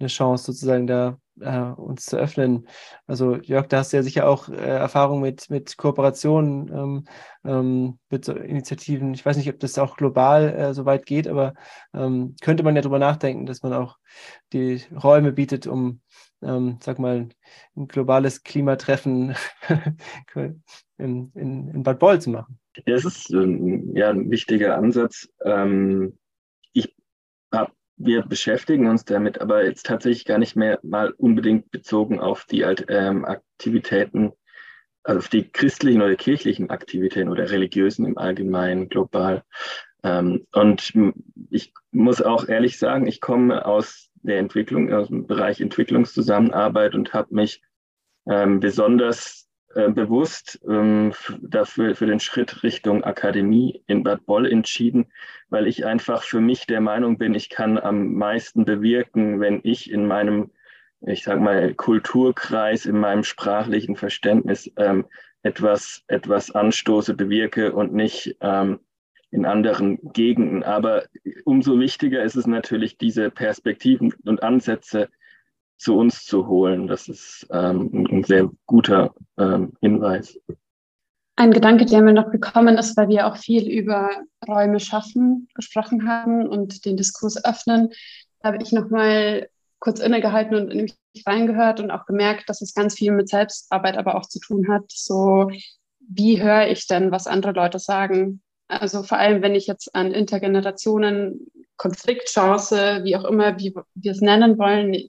[0.00, 2.66] eine Chance, sozusagen da äh, uns zu öffnen.
[3.06, 7.04] Also Jörg, da hast du ja sicher auch äh, Erfahrung mit, mit Kooperationen, ähm,
[7.44, 9.14] ähm, mit so Initiativen.
[9.14, 11.54] Ich weiß nicht, ob das auch global äh, so weit geht, aber
[11.94, 13.98] ähm, könnte man ja drüber nachdenken, dass man auch
[14.52, 16.00] die Räume bietet, um,
[16.42, 17.28] ähm, sag mal,
[17.76, 19.34] ein globales Klimatreffen
[20.98, 22.58] in, in, in Bad Boll zu machen.
[22.86, 25.28] Das ist ähm, ja ein wichtiger Ansatz.
[25.44, 26.18] Ähm,
[28.02, 32.62] wir beschäftigen uns damit, aber jetzt tatsächlich gar nicht mehr mal unbedingt bezogen auf die
[32.62, 34.32] ähm, Aktivitäten,
[35.02, 39.44] also auf die christlichen oder kirchlichen Aktivitäten oder religiösen im Allgemeinen global.
[40.02, 40.94] Ähm, und
[41.50, 47.12] ich muss auch ehrlich sagen, ich komme aus der Entwicklung, aus dem Bereich Entwicklungszusammenarbeit und
[47.12, 47.60] habe mich
[48.26, 55.06] ähm, besonders äh, bewusst ähm, dafür für den Schritt Richtung Akademie in Bad Boll entschieden,
[55.48, 59.90] weil ich einfach für mich der Meinung bin, ich kann am meisten bewirken, wenn ich
[59.90, 60.50] in meinem,
[61.02, 65.06] ich sag mal, Kulturkreis, in meinem sprachlichen Verständnis ähm,
[65.42, 68.80] etwas, etwas anstoße, bewirke und nicht ähm,
[69.30, 70.64] in anderen Gegenden.
[70.64, 71.04] Aber
[71.44, 75.08] umso wichtiger ist es natürlich, diese Perspektiven und Ansätze
[75.80, 76.86] zu uns zu holen.
[76.86, 80.38] Das ist ähm, ein sehr guter ähm, Hinweis.
[81.36, 84.10] Ein Gedanke, der mir noch gekommen ist, weil wir auch viel über
[84.46, 87.90] Räume schaffen gesprochen haben und den Diskurs öffnen,
[88.44, 90.94] habe ich noch mal kurz innegehalten und in mich
[91.26, 94.84] reingehört und auch gemerkt, dass es ganz viel mit Selbstarbeit aber auch zu tun hat.
[94.88, 95.50] So,
[95.98, 98.42] wie höre ich denn, was andere Leute sagen?
[98.68, 101.46] Also vor allem, wenn ich jetzt an Intergenerationen,
[101.78, 105.08] Konfliktchance, wie auch immer, wie wir es nennen wollen,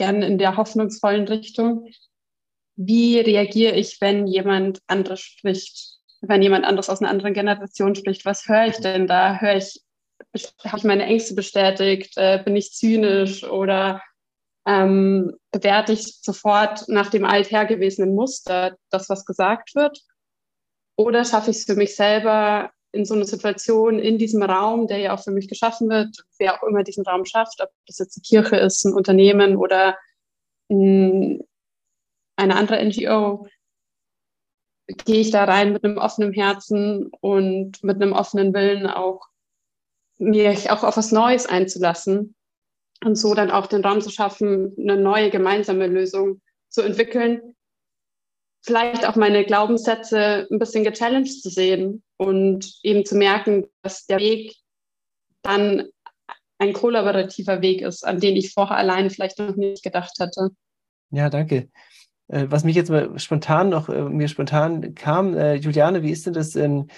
[0.00, 1.86] gerne in der hoffnungsvollen Richtung.
[2.74, 8.24] Wie reagiere ich, wenn jemand anderes spricht, wenn jemand anderes aus einer anderen Generation spricht?
[8.24, 9.38] Was höre ich denn da?
[9.38, 9.84] Höre ich,
[10.64, 12.16] habe ich meine Ängste bestätigt?
[12.16, 14.00] Äh, bin ich zynisch oder
[14.66, 20.00] ähm, bewerte ich sofort nach dem althergewesenen Muster das, was gesagt wird?
[20.96, 24.98] Oder schaffe ich es für mich selber, in so einer Situation, in diesem Raum, der
[24.98, 28.16] ja auch für mich geschaffen wird, wer auch immer diesen Raum schafft, ob das jetzt
[28.16, 29.96] eine Kirche ist, ein Unternehmen oder
[30.70, 31.46] eine
[32.36, 33.46] andere NGO,
[35.04, 39.26] gehe ich da rein mit einem offenen Herzen und mit einem offenen Willen auch,
[40.18, 42.34] mich auch auf was Neues einzulassen
[43.04, 47.56] und so dann auch den Raum zu schaffen, eine neue gemeinsame Lösung zu entwickeln,
[48.62, 54.18] vielleicht auch meine Glaubenssätze ein bisschen gechallenged zu sehen und eben zu merken, dass der
[54.18, 54.54] Weg
[55.42, 55.88] dann
[56.58, 60.50] ein kollaborativer Weg ist, an den ich vorher alleine vielleicht noch nicht gedacht hatte.
[61.10, 61.70] Ja, danke.
[62.28, 66.26] Äh, was mich jetzt mal spontan noch äh, mir spontan kam, äh, Juliane, wie ist
[66.26, 66.88] denn das in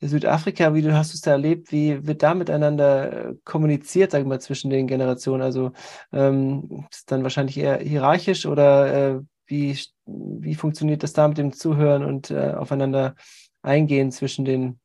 [0.00, 0.74] Südafrika?
[0.74, 1.70] Wie du hast es da erlebt?
[1.70, 5.42] Wie wird da miteinander kommuniziert, sag ich mal, zwischen den Generationen?
[5.42, 5.72] Also
[6.12, 9.20] ähm, ist dann wahrscheinlich eher hierarchisch oder äh,
[9.50, 9.76] wie,
[10.06, 13.16] wie funktioniert das da mit dem Zuhören und äh, aufeinander
[13.62, 14.80] eingehen zwischen den,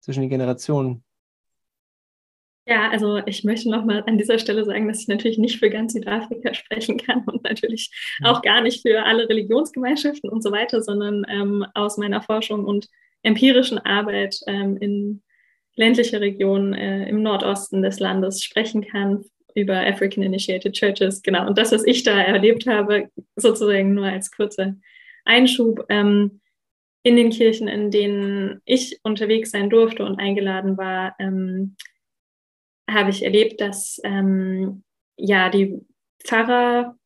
[0.00, 1.04] zwischen den Generationen?
[2.68, 5.92] Ja, also ich möchte nochmal an dieser Stelle sagen, dass ich natürlich nicht für ganz
[5.92, 7.92] Südafrika sprechen kann und natürlich
[8.24, 12.88] auch gar nicht für alle Religionsgemeinschaften und so weiter, sondern ähm, aus meiner Forschung und
[13.22, 15.22] empirischen Arbeit ähm, in
[15.76, 19.24] ländliche Regionen äh, im Nordosten des Landes sprechen kann
[19.56, 21.46] über African Initiated Churches, genau.
[21.46, 24.76] Und das, was ich da erlebt habe, sozusagen nur als kurzer
[25.24, 26.40] Einschub, ähm,
[27.02, 31.76] in den Kirchen, in denen ich unterwegs sein durfte und eingeladen war, ähm,
[32.90, 34.82] habe ich erlebt, dass ähm,
[35.16, 35.80] ja die
[36.24, 36.96] Pfarrer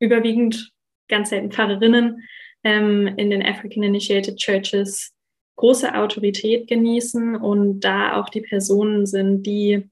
[0.00, 0.72] überwiegend,
[1.08, 2.22] ganz selten Pfarrerinnen,
[2.64, 5.12] ähm, in den African Initiated Churches
[5.56, 9.90] große Autorität genießen und da auch die Personen sind, die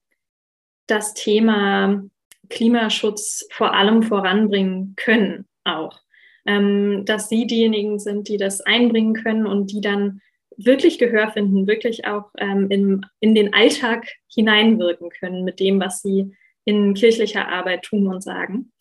[0.87, 2.03] das Thema
[2.49, 5.99] Klimaschutz vor allem voranbringen können auch.
[6.45, 10.21] Ähm, dass sie diejenigen sind, die das einbringen können und die dann
[10.55, 16.01] wirklich Gehör finden, wirklich auch ähm, in, in den Alltag hineinwirken können mit dem, was
[16.01, 16.33] sie
[16.65, 18.71] in kirchlicher Arbeit tun und sagen.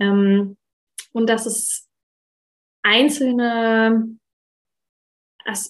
[0.00, 0.56] Ähm,
[1.12, 1.88] und dass es
[2.82, 4.08] einzelne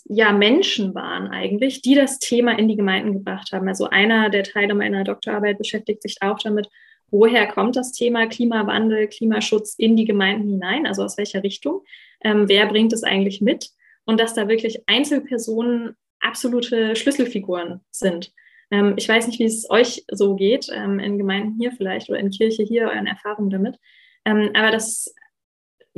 [0.07, 3.69] ja, Menschen waren eigentlich, die das Thema in die Gemeinden gebracht haben.
[3.69, 6.69] Also einer der Teile meiner Doktorarbeit beschäftigt sich auch damit,
[7.11, 11.83] woher kommt das Thema Klimawandel, Klimaschutz in die Gemeinden hinein, also aus welcher Richtung,
[12.23, 13.71] ähm, wer bringt es eigentlich mit
[14.05, 18.33] und dass da wirklich Einzelpersonen absolute Schlüsselfiguren sind.
[18.71, 22.19] Ähm, ich weiß nicht, wie es euch so geht, ähm, in Gemeinden hier vielleicht oder
[22.19, 23.79] in Kirche hier, euren Erfahrungen damit,
[24.25, 25.15] ähm, aber dass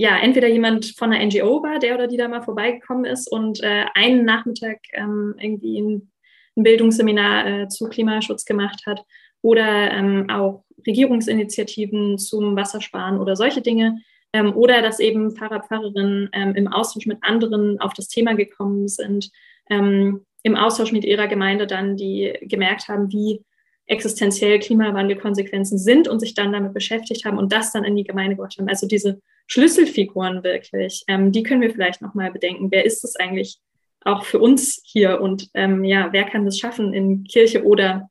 [0.00, 3.60] ja, entweder jemand von einer NGO war, der oder die da mal vorbeigekommen ist und
[3.64, 6.12] äh, einen Nachmittag ähm, irgendwie ein,
[6.56, 9.04] ein Bildungsseminar äh, zu Klimaschutz gemacht hat
[9.42, 13.98] oder ähm, auch Regierungsinitiativen zum Wassersparen oder solche Dinge.
[14.32, 18.86] Ähm, oder dass eben Pfarrer, Pfarrerinnen ähm, im Austausch mit anderen auf das Thema gekommen
[18.86, 19.32] sind,
[19.68, 23.42] ähm, im Austausch mit ihrer Gemeinde dann, die gemerkt haben, wie
[23.86, 28.36] existenziell Klimawandelkonsequenzen sind und sich dann damit beschäftigt haben und das dann in die Gemeinde
[28.36, 28.68] gebracht haben.
[28.68, 32.70] Also diese Schlüsselfiguren wirklich, ähm, die können wir vielleicht nochmal bedenken.
[32.70, 33.58] Wer ist es eigentlich
[34.04, 38.08] auch für uns hier und ähm, ja, wer kann das schaffen in Kirche oder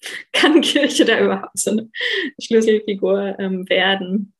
[0.32, 1.90] kann Kirche da überhaupt so eine
[2.38, 4.32] Schlüsselfigur ähm, werden?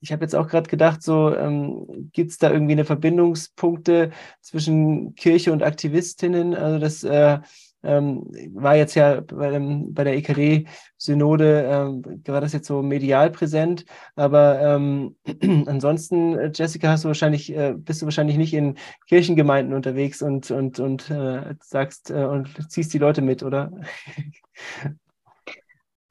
[0.00, 4.10] Ich habe jetzt auch gerade gedacht, so ähm, gibt es da irgendwie eine Verbindungspunkte
[4.40, 6.54] zwischen Kirche und Aktivistinnen?
[6.54, 7.38] Also das äh,
[7.82, 8.24] ähm,
[8.54, 13.84] war jetzt ja bei, dem, bei der EKD-Synode, ähm, war das jetzt so medial präsent,
[14.14, 15.16] aber ähm,
[15.66, 18.78] ansonsten, äh, Jessica, hast du wahrscheinlich, äh, bist du wahrscheinlich nicht in
[19.08, 23.72] Kirchengemeinden unterwegs und, und, und äh, sagst äh, und ziehst die Leute mit, oder?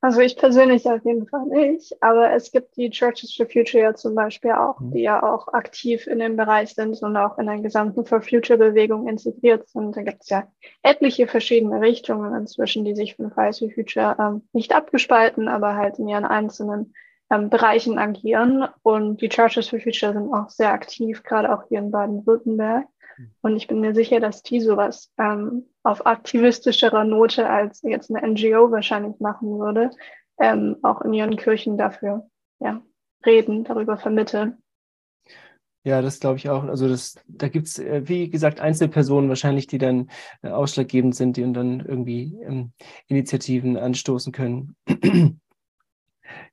[0.03, 3.93] Also ich persönlich auf jeden Fall nicht, aber es gibt die Churches for Future ja
[3.93, 4.93] zum Beispiel auch, mhm.
[4.93, 8.57] die ja auch aktiv in dem Bereich sind und auch in der gesamten For Future
[8.57, 9.95] Bewegung integriert sind.
[9.95, 10.47] Da gibt es ja
[10.81, 15.99] etliche verschiedene Richtungen inzwischen, die sich von Fridays for Future ähm, nicht abgespalten, aber halt
[15.99, 16.95] in ihren einzelnen
[17.29, 18.67] ähm, Bereichen agieren.
[18.81, 22.87] Und die Churches for Future sind auch sehr aktiv, gerade auch hier in Baden-Württemberg.
[23.41, 28.27] Und ich bin mir sicher, dass die sowas ähm, auf aktivistischerer Note als jetzt eine
[28.27, 29.91] NGO wahrscheinlich machen würde,
[30.39, 32.29] ähm, auch in ihren Kirchen dafür
[32.59, 32.81] ja,
[33.25, 34.57] reden, darüber vermitteln.
[35.83, 36.63] Ja, das glaube ich auch.
[36.65, 40.11] Also das, da gibt es, äh, wie gesagt, Einzelpersonen wahrscheinlich, die dann
[40.43, 42.71] äh, ausschlaggebend sind, die dann irgendwie ähm,
[43.07, 44.75] Initiativen anstoßen können.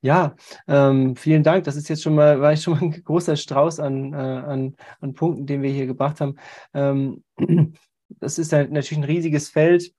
[0.00, 0.34] Ja,
[0.66, 1.64] ähm, vielen Dank.
[1.64, 4.76] Das ist jetzt schon mal, war ich schon mal ein großer Strauß an, äh, an,
[5.00, 6.36] an Punkten, den wir hier gebracht haben.
[6.74, 7.22] Ähm,
[8.08, 9.92] das ist halt natürlich ein riesiges Feld.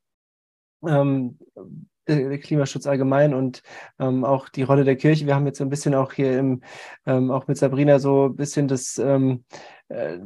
[0.88, 1.38] Ähm,
[2.06, 3.62] Klimaschutz allgemein und
[4.00, 5.26] ähm, auch die Rolle der Kirche.
[5.26, 6.62] Wir haben jetzt so ein bisschen auch hier im,
[7.06, 9.44] ähm, auch mit Sabrina so ein bisschen das, ähm,
[9.90, 10.20] äh,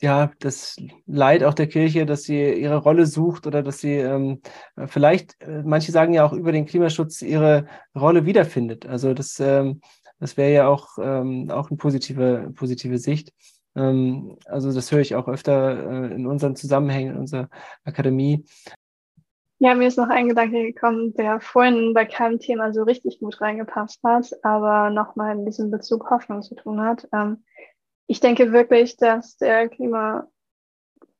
[0.00, 4.40] ja, das Leid auch der Kirche, dass sie ihre Rolle sucht oder dass sie ähm,
[4.86, 8.84] vielleicht, äh, manche sagen ja auch über den Klimaschutz ihre Rolle wiederfindet.
[8.84, 9.80] Also das, ähm,
[10.18, 13.32] das wäre ja auch, ähm, auch eine positive, positive Sicht.
[13.74, 17.48] Ähm, also das höre ich auch öfter äh, in unseren Zusammenhängen, in unserer
[17.84, 18.44] Akademie.
[19.58, 23.40] Ja, mir ist noch ein Gedanke gekommen, der vorhin bei keinem Thema so richtig gut
[23.40, 27.08] reingepasst hat, aber nochmal in diesem Bezug Hoffnung zu tun hat.
[27.12, 27.44] Ähm,
[28.08, 30.26] ich denke wirklich, dass der Klima,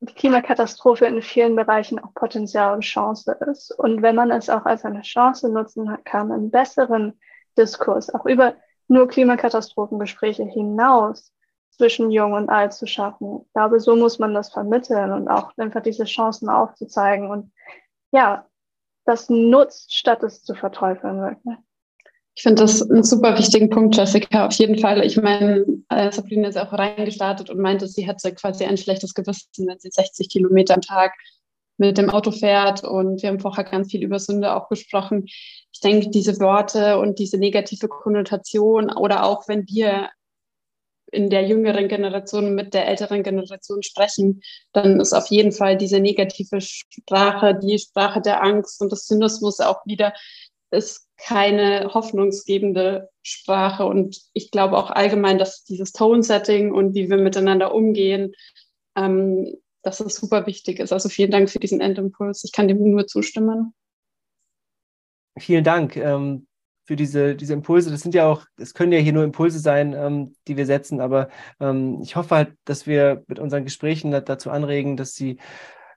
[0.00, 3.70] die Klimakatastrophe in vielen Bereichen auch Potenzial und Chance ist.
[3.78, 7.20] Und wenn man es auch als eine Chance nutzen kann, einen besseren
[7.56, 8.56] Diskurs auch über
[8.88, 11.32] nur Klimakatastrophengespräche hinaus
[11.76, 13.42] zwischen Jung und Alt zu schaffen.
[13.46, 17.52] Ich glaube, so muss man das vermitteln und auch einfach diese Chancen aufzuzeigen und
[18.12, 18.46] ja,
[19.04, 21.20] das nutzt, statt es zu verteufeln.
[21.20, 21.56] Wirklich.
[22.34, 24.46] Ich finde das einen super wichtigen Punkt, Jessica.
[24.46, 25.04] Auf jeden Fall.
[25.04, 29.66] Ich meine, äh, Sabrina ist auch reingestartet und meinte, sie hätte quasi ein schlechtes Gewissen,
[29.66, 31.12] wenn sie 60 Kilometer am Tag
[31.76, 32.84] mit dem Auto fährt.
[32.84, 35.24] Und wir haben vorher ganz viel über Sünde auch gesprochen.
[35.26, 40.08] Ich denke, diese Worte und diese negative Konnotation oder auch wenn wir
[41.12, 44.42] in der jüngeren Generation mit der älteren Generation sprechen,
[44.72, 49.60] dann ist auf jeden Fall diese negative Sprache, die Sprache der Angst und des Zynismus
[49.60, 50.14] auch wieder
[50.72, 53.84] ist keine hoffnungsgebende Sprache.
[53.84, 58.32] Und ich glaube auch allgemein, dass dieses Tone-Setting und wie wir miteinander umgehen,
[58.96, 60.92] ähm, dass es super wichtig ist.
[60.92, 62.42] Also vielen Dank für diesen Endimpuls.
[62.44, 63.74] Ich kann dem nur zustimmen.
[65.38, 66.46] Vielen Dank ähm,
[66.84, 67.90] für diese, diese Impulse.
[67.90, 71.00] Das sind ja auch, es können ja hier nur Impulse sein, ähm, die wir setzen,
[71.00, 71.28] aber
[71.60, 75.38] ähm, ich hoffe halt, dass wir mit unseren Gesprächen dazu anregen, dass sie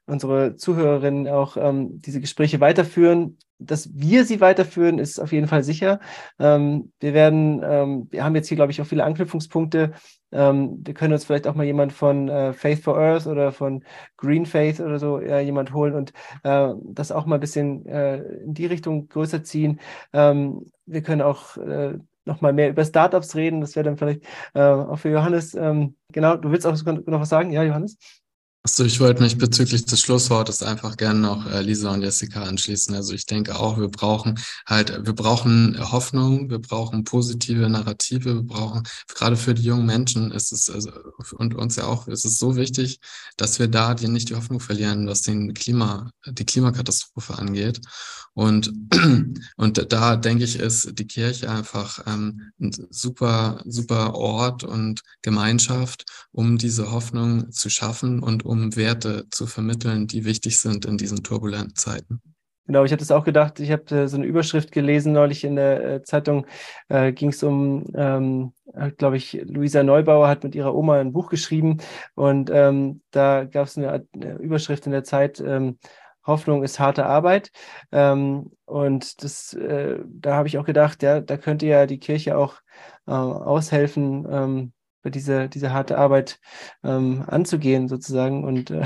[0.05, 3.37] unsere Zuhörerinnen auch ähm, diese Gespräche weiterführen.
[3.57, 6.01] Dass wir sie weiterführen, ist auf jeden Fall sicher.
[6.39, 9.93] Ähm, wir werden, ähm, wir haben jetzt hier, glaube ich, auch viele Anknüpfungspunkte.
[10.33, 13.83] Ähm, wir können uns vielleicht auch mal jemand von äh, Faith for Earth oder von
[14.17, 16.11] Green Faith oder so äh, jemand holen und
[16.43, 19.79] äh, das auch mal ein bisschen äh, in die Richtung größer ziehen.
[20.11, 23.61] Ähm, wir können auch äh, noch mal mehr über Startups reden.
[23.61, 25.53] Das wäre dann vielleicht äh, auch für Johannes.
[25.53, 27.51] Ähm, genau, du willst auch noch was sagen?
[27.51, 27.97] Ja, Johannes?
[28.65, 32.95] Also ich wollte mich bezüglich des Schlusswortes einfach gerne noch äh, Lisa und Jessica anschließen.
[32.95, 38.41] Also ich denke auch, wir brauchen halt, wir brauchen Hoffnung, wir brauchen positive Narrative, wir
[38.41, 40.89] brauchen, gerade für die jungen Menschen ist es, also,
[41.37, 42.99] und uns ja auch, ist es so wichtig,
[43.37, 47.81] dass wir da die, nicht die Hoffnung verlieren, was den Klima, die Klimakatastrophe angeht.
[48.33, 48.73] Und,
[49.57, 56.05] und da denke ich, ist die Kirche einfach ähm, ein super, super Ort und Gemeinschaft,
[56.31, 60.97] um diese Hoffnung zu schaffen und um um Werte zu vermitteln, die wichtig sind in
[60.97, 62.21] diesen turbulenten Zeiten.
[62.67, 65.55] Genau, ich hatte es auch gedacht, ich habe äh, so eine Überschrift gelesen neulich in
[65.55, 66.47] der äh, Zeitung,
[66.89, 68.53] äh, ging es um, ähm,
[68.97, 71.77] glaube ich, Luisa Neubauer hat mit ihrer Oma ein Buch geschrieben
[72.15, 75.77] und ähm, da gab es eine, eine, Überschrift in der Zeit, ähm,
[76.25, 77.51] Hoffnung ist harte Arbeit.
[77.91, 82.37] Ähm, und das, äh, da habe ich auch gedacht, ja, da könnte ja die Kirche
[82.37, 82.55] auch
[83.07, 84.73] äh, aushelfen, ähm,
[85.11, 86.39] diese, diese harte Arbeit
[86.83, 88.43] ähm, anzugehen, sozusagen.
[88.43, 88.83] Und äh,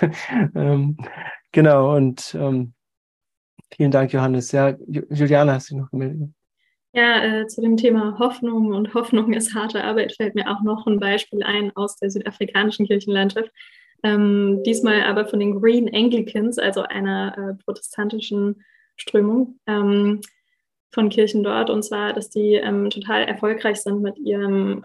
[0.54, 0.96] ähm,
[1.52, 2.74] genau, und ähm,
[3.72, 4.52] vielen Dank, Johannes.
[4.52, 6.30] Ja, Juliana, hast du noch gemeldet?
[6.92, 10.86] Ja, äh, zu dem Thema Hoffnung und Hoffnung ist harte Arbeit fällt mir auch noch
[10.86, 13.50] ein Beispiel ein aus der südafrikanischen Kirchenlandschaft.
[14.02, 18.64] Ähm, diesmal aber von den Green Anglicans, also einer äh, protestantischen
[18.96, 20.20] Strömung ähm,
[20.90, 21.70] von Kirchen dort.
[21.70, 24.84] Und zwar, dass die ähm, total erfolgreich sind mit ihrem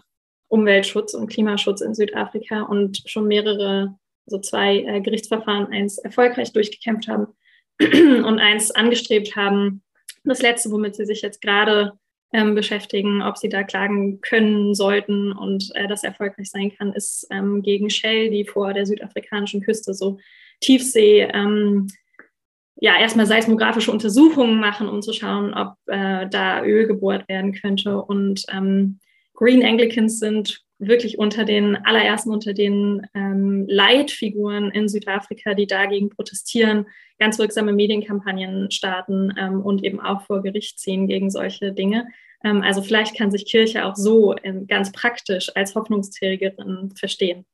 [0.55, 7.09] Umweltschutz und Klimaschutz in Südafrika und schon mehrere, also zwei äh, Gerichtsverfahren, eins erfolgreich durchgekämpft
[7.09, 7.27] haben
[7.79, 9.83] und eins angestrebt haben.
[10.23, 11.91] Das letzte, womit sie sich jetzt gerade
[12.31, 17.27] ähm, beschäftigen, ob sie da klagen können sollten und äh, das erfolgreich sein kann, ist
[17.31, 20.19] ähm, gegen Shell, die vor der südafrikanischen Küste so
[20.61, 21.87] Tiefsee ähm,
[22.77, 28.01] ja erstmal seismografische Untersuchungen machen, um zu schauen, ob äh, da Öl gebohrt werden könnte.
[28.01, 28.99] Und ähm,
[29.35, 36.09] Green Anglicans sind wirklich unter den allerersten, unter den ähm, Leitfiguren in Südafrika, die dagegen
[36.09, 42.07] protestieren, ganz wirksame Medienkampagnen starten ähm, und eben auch vor Gericht ziehen gegen solche Dinge.
[42.43, 47.45] Ähm, also vielleicht kann sich Kirche auch so ähm, ganz praktisch als Hoffnungsträgerin verstehen.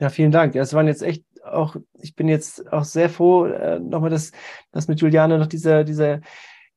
[0.00, 0.56] Ja, vielen Dank.
[0.56, 4.32] Es waren jetzt echt auch, ich bin jetzt auch sehr froh, äh, nochmal, dass,
[4.72, 6.20] dass mit Juliane noch dieser, dieser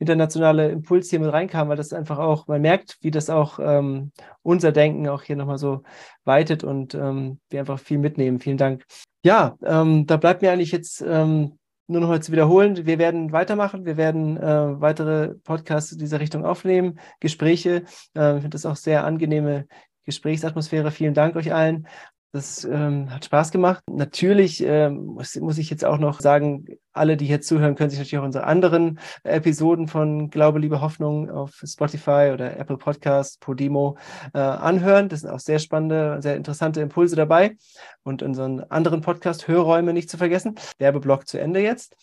[0.04, 4.12] internationale Impuls hier mit reinkam, weil das einfach auch, man merkt, wie das auch ähm,
[4.42, 5.84] unser Denken auch hier nochmal so
[6.26, 8.40] weitet und ähm, wir einfach viel mitnehmen.
[8.40, 8.84] Vielen Dank.
[9.24, 12.86] Ja, ähm, da bleibt mir eigentlich jetzt ähm, nur noch mal zu wiederholen.
[12.86, 13.86] Wir werden weitermachen.
[13.86, 17.84] Wir werden äh, weitere Podcasts in dieser Richtung aufnehmen, Gespräche.
[18.16, 19.66] Äh, ich finde das auch sehr angenehme
[20.06, 20.92] Gesprächsatmosphäre.
[20.92, 21.88] Vielen Dank euch allen.
[22.36, 23.84] Das ähm, hat Spaß gemacht.
[23.88, 28.00] Natürlich ähm, muss, muss ich jetzt auch noch sagen, alle, die hier zuhören, können sich
[28.00, 33.98] natürlich auch unsere anderen Episoden von Glaube, Liebe, Hoffnung auf Spotify oder Apple Podcast, Podimo
[34.34, 35.10] äh, anhören.
[35.10, 37.56] Das sind auch sehr spannende, sehr interessante Impulse dabei.
[38.02, 40.56] Und unseren anderen Podcast Hörräume nicht zu vergessen.
[40.80, 41.96] Werbeblock zu Ende jetzt.